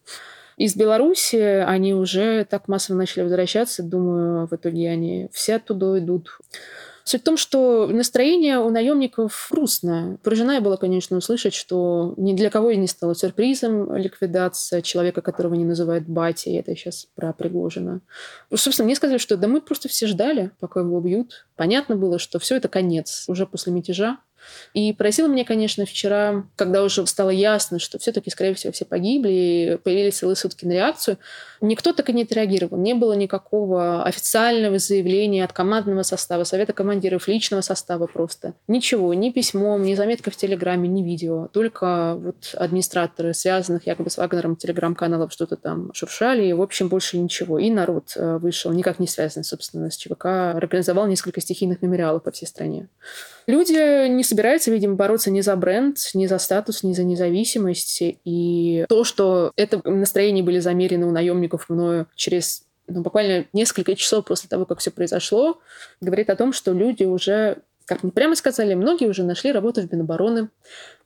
Из 0.58 0.76
Беларуси 0.76 1.38
они 1.38 1.94
уже 1.94 2.46
так 2.46 2.68
массово 2.68 2.98
начали 2.98 3.24
возвращаться. 3.24 3.84
Думаю, 3.84 4.48
в 4.48 4.54
итоге 4.54 4.90
они 4.90 5.28
все 5.32 5.56
оттуда 5.56 5.98
идут. 6.00 6.38
Суть 7.12 7.24
в 7.24 7.26
том, 7.26 7.36
что 7.36 7.88
настроение 7.88 8.60
у 8.60 8.70
наемников 8.70 9.50
грустное. 9.52 10.16
Поражена 10.24 10.62
была, 10.62 10.78
конечно, 10.78 11.18
услышать, 11.18 11.54
что 11.54 12.14
ни 12.16 12.32
для 12.32 12.50
кого 12.50 12.70
и 12.70 12.78
не 12.78 12.88
стало 12.88 13.16
сюрпризом 13.16 13.94
ликвидация 13.98 14.82
человека, 14.82 15.22
которого 15.22 15.56
не 15.56 15.66
называют 15.66 16.06
батей. 16.08 16.58
Это 16.58 16.74
сейчас 16.74 17.10
про 17.16 17.34
Пригожина. 17.34 18.00
Собственно, 18.56 18.86
мне 18.86 18.96
сказали, 18.96 19.18
что 19.18 19.36
да 19.36 19.50
мы 19.50 19.60
просто 19.60 19.90
все 19.90 20.08
ждали, 20.08 20.52
пока 20.62 20.80
его 20.80 20.96
убьют. 20.96 21.48
Понятно 21.58 21.98
было, 21.98 22.18
что 22.18 22.40
все 22.40 22.56
это 22.56 22.70
конец. 22.70 23.26
Уже 23.28 23.46
после 23.46 23.74
мятежа 23.74 24.18
И 24.74 24.94
поразило 24.94 25.28
меня, 25.28 25.46
конечно, 25.46 25.86
вчера, 25.86 26.46
когда 26.56 26.84
уже 26.84 27.06
стало 27.08 27.30
ясно, 27.30 27.80
что 27.80 28.00
все-таки, 28.00 28.30
скорее 28.30 28.54
всего, 28.54 28.72
все 28.72 28.86
погибли, 28.86 29.32
и 29.32 29.78
появились 29.84 30.18
целые 30.18 30.36
сутки 30.36 30.66
на 30.66 30.72
реакцию, 30.72 31.18
никто 31.60 31.94
так 31.94 32.10
и 32.10 32.14
не 32.14 32.24
отреагировал. 32.24 32.78
Не 32.78 32.94
было 32.94 33.14
никакого 33.14 34.04
официального 34.04 34.80
заявления 34.80 35.44
от 35.44 35.54
командного 35.54 36.04
состава, 36.04 36.44
совета 36.44 36.74
командиров, 36.74 37.28
личного 37.28 37.62
состава 37.62 38.08
просто. 38.08 38.54
Ничего, 38.68 39.14
ни 39.14 39.30
письмом, 39.30 39.84
ни 39.84 39.96
заметка 39.96 40.32
в 40.32 40.36
Телеграме, 40.36 40.88
ни 40.88 41.04
видео. 41.04 41.48
Только 41.48 42.16
вот 42.16 42.56
администраторы 42.56 43.34
связанных 43.34 43.88
якобы 43.88 44.10
с 44.10 44.18
Вагнером 44.18 44.56
телеграм-каналов 44.56 45.32
что-то 45.32 45.56
там 45.56 45.94
шуршали, 45.94 46.46
и, 46.46 46.54
в 46.54 46.62
общем, 46.62 46.90
больше 46.90 47.18
ничего. 47.18 47.60
И 47.60 47.70
народ 47.70 48.14
э, 48.16 48.38
вышел, 48.38 48.72
никак 48.72 49.00
не 49.00 49.08
связанный, 49.08 49.44
собственно, 49.44 49.90
с 49.90 49.98
ЧВК, 49.98 50.26
организовал 50.26 51.08
несколько 51.08 51.42
стихийных 51.42 51.82
мемориалов 51.82 52.24
по 52.24 52.32
всей 52.32 52.46
стране. 52.46 52.88
Люди 53.48 54.08
не 54.08 54.24
собираются, 54.24 54.72
видимо, 54.72 54.96
бороться 54.96 55.32
ни 55.32 55.42
за 55.42 55.56
бренд, 55.56 55.98
ни 56.14 56.28
за 56.28 56.38
статус, 56.38 56.84
ни 56.84 56.94
за 56.94 57.04
независимость. 57.04 58.02
И 58.02 58.86
то, 58.88 59.04
что 59.04 59.52
это 59.56 59.82
настроения 59.84 60.44
были 60.44 60.60
замерены 60.60 61.06
у 61.06 61.12
наемников 61.12 61.70
мною 61.70 62.08
через 62.16 62.64
ну, 62.88 63.02
буквально 63.02 63.46
несколько 63.54 63.96
часов 63.96 64.26
после 64.26 64.50
того, 64.50 64.66
как 64.66 64.80
все 64.80 64.92
произошло, 64.92 65.60
говорит 66.02 66.30
о 66.30 66.36
том, 66.36 66.54
что 66.54 66.74
люди 66.74 67.04
уже 67.04 67.58
как 67.86 68.04
мне 68.04 68.12
прямо 68.14 68.36
сказали, 68.36 68.74
многие 68.74 69.08
уже 69.10 69.24
нашли 69.24 69.52
работу 69.52 69.82
в 69.82 69.92
Минобороны. 69.92 70.50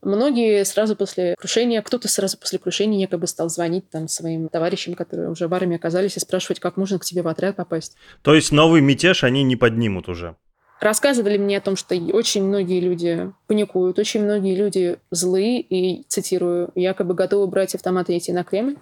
Многие 0.03 0.63
сразу 0.65 0.95
после 0.95 1.33
крушения, 1.35 1.81
кто-то 1.81 2.07
сразу 2.07 2.37
после 2.37 2.59
крушения 2.59 2.99
якобы 2.99 3.25
стал 3.25 3.49
звонить 3.49 3.89
там 3.89 4.07
своим 4.07 4.49
товарищам, 4.49 4.93
которые 4.93 5.31
уже 5.31 5.47
в 5.47 5.53
армии 5.55 5.77
оказались, 5.77 6.15
и 6.15 6.19
спрашивать, 6.19 6.59
как 6.59 6.77
можно 6.77 6.99
к 6.99 7.05
тебе 7.05 7.23
в 7.23 7.27
отряд 7.27 7.55
попасть. 7.55 7.95
То 8.21 8.35
есть 8.35 8.51
новый 8.51 8.81
мятеж 8.81 9.23
они 9.23 9.41
не 9.41 9.55
поднимут 9.55 10.09
уже? 10.09 10.35
Рассказывали 10.81 11.37
мне 11.37 11.57
о 11.57 11.61
том, 11.61 11.75
что 11.75 11.95
очень 11.95 12.43
многие 12.43 12.79
люди 12.79 13.31
паникуют, 13.47 13.97
очень 13.97 14.23
многие 14.23 14.55
люди 14.55 14.97
злые 15.09 15.61
и, 15.61 16.03
цитирую, 16.07 16.69
якобы 16.75 17.13
готовы 17.13 17.47
брать 17.47 17.75
автоматы 17.75 18.13
и 18.13 18.17
идти 18.17 18.31
на 18.33 18.43
Кремль. 18.43 18.77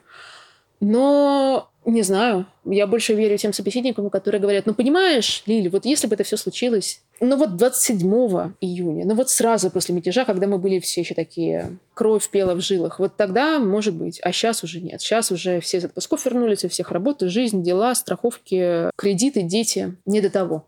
Но 0.79 1.69
не 1.85 2.01
знаю, 2.01 2.45
я 2.65 2.87
больше 2.87 3.13
верю 3.13 3.37
тем 3.37 3.53
собеседникам, 3.53 4.09
которые 4.09 4.41
говорят, 4.41 4.65
ну 4.65 4.73
понимаешь, 4.73 5.43
Лили, 5.45 5.67
вот 5.67 5.85
если 5.85 6.07
бы 6.07 6.15
это 6.15 6.23
все 6.23 6.37
случилось, 6.37 7.01
ну 7.19 7.37
вот 7.37 7.57
27 7.57 8.53
июня, 8.61 9.05
ну 9.05 9.15
вот 9.15 9.29
сразу 9.29 9.69
после 9.69 9.93
мятежа, 9.93 10.25
когда 10.25 10.47
мы 10.47 10.57
были 10.57 10.79
все 10.79 11.01
еще 11.01 11.13
такие, 11.13 11.77
кровь 11.93 12.29
пела 12.29 12.55
в 12.55 12.61
жилах, 12.61 12.99
вот 12.99 13.15
тогда 13.15 13.59
может 13.59 13.93
быть, 13.93 14.19
а 14.23 14.31
сейчас 14.31 14.63
уже 14.63 14.81
нет. 14.81 15.01
Сейчас 15.01 15.31
уже 15.31 15.59
все 15.59 15.77
из 15.77 15.85
отпусков 15.85 16.25
вернулись, 16.25 16.63
у 16.65 16.69
всех 16.69 16.91
работа, 16.91 17.29
жизнь, 17.29 17.63
дела, 17.63 17.95
страховки, 17.95 18.89
кредиты, 18.97 19.41
дети, 19.41 19.95
не 20.05 20.21
до 20.21 20.29
того. 20.29 20.65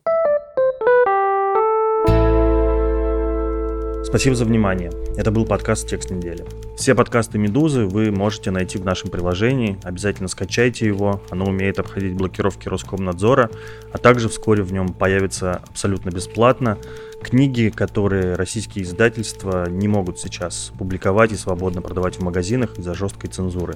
Спасибо 4.15 4.37
за 4.37 4.45
внимание. 4.45 4.91
Это 5.17 5.29
был 5.29 5.43
подкаст 5.43 5.89
«Текст 5.89 6.09
недели». 6.09 6.45
Все 6.77 6.95
подкасты 6.95 7.37
«Медузы» 7.37 7.83
вы 7.85 8.11
можете 8.11 8.49
найти 8.49 8.77
в 8.77 8.85
нашем 8.85 9.09
приложении. 9.09 9.77
Обязательно 9.83 10.29
скачайте 10.29 10.85
его. 10.85 11.21
Оно 11.29 11.43
умеет 11.43 11.79
обходить 11.79 12.13
блокировки 12.13 12.69
Роскомнадзора, 12.69 13.49
а 13.91 13.97
также 13.97 14.29
вскоре 14.29 14.63
в 14.63 14.71
нем 14.71 14.93
появится 14.93 15.55
абсолютно 15.67 16.11
бесплатно 16.11 16.77
книги, 17.21 17.73
которые 17.75 18.35
российские 18.35 18.85
издательства 18.85 19.69
не 19.69 19.89
могут 19.89 20.17
сейчас 20.17 20.71
публиковать 20.77 21.33
и 21.33 21.35
свободно 21.35 21.81
продавать 21.81 22.15
в 22.15 22.21
магазинах 22.21 22.77
из-за 22.77 22.93
жесткой 22.93 23.31
цензуры. 23.31 23.75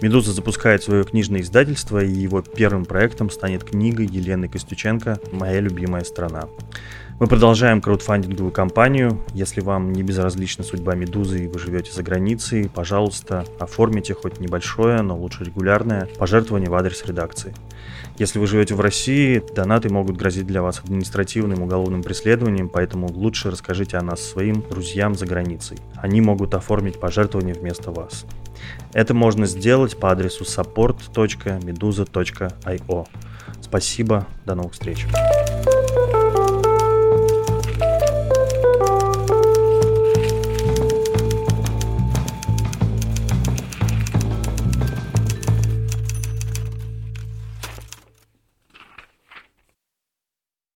«Медуза» 0.00 0.32
запускает 0.32 0.84
свое 0.84 1.02
книжное 1.02 1.40
издательство, 1.40 1.98
и 1.98 2.12
его 2.12 2.42
первым 2.42 2.84
проектом 2.84 3.28
станет 3.28 3.64
книга 3.64 4.04
Елены 4.04 4.46
Костюченко 4.46 5.18
«Моя 5.32 5.58
любимая 5.58 6.04
страна». 6.04 6.44
Мы 7.20 7.28
продолжаем 7.28 7.80
краудфандинговую 7.80 8.50
кампанию. 8.50 9.20
Если 9.34 9.60
вам 9.60 9.92
не 9.92 10.02
безразлична 10.02 10.64
судьба 10.64 10.96
Медузы 10.96 11.44
и 11.44 11.46
вы 11.46 11.60
живете 11.60 11.92
за 11.92 12.02
границей, 12.02 12.68
пожалуйста, 12.68 13.44
оформите 13.60 14.14
хоть 14.14 14.40
небольшое, 14.40 15.00
но 15.00 15.16
лучше 15.16 15.44
регулярное 15.44 16.08
пожертвование 16.18 16.68
в 16.68 16.74
адрес 16.74 17.04
редакции. 17.06 17.54
Если 18.18 18.40
вы 18.40 18.48
живете 18.48 18.74
в 18.74 18.80
России, 18.80 19.40
донаты 19.54 19.90
могут 19.90 20.16
грозить 20.16 20.48
для 20.48 20.60
вас 20.60 20.80
административным 20.80 21.62
уголовным 21.62 22.02
преследованием, 22.02 22.68
поэтому 22.68 23.06
лучше 23.06 23.52
расскажите 23.52 23.96
о 23.96 24.02
нас 24.02 24.20
своим 24.20 24.64
друзьям 24.68 25.14
за 25.14 25.26
границей. 25.26 25.78
Они 25.94 26.20
могут 26.20 26.52
оформить 26.54 26.98
пожертвование 26.98 27.54
вместо 27.54 27.92
вас. 27.92 28.26
Это 28.92 29.14
можно 29.14 29.46
сделать 29.46 29.96
по 29.96 30.10
адресу 30.10 30.42
support.meduza.io. 30.42 33.06
Спасибо, 33.60 34.26
до 34.44 34.56
новых 34.56 34.72
встреч. 34.72 35.06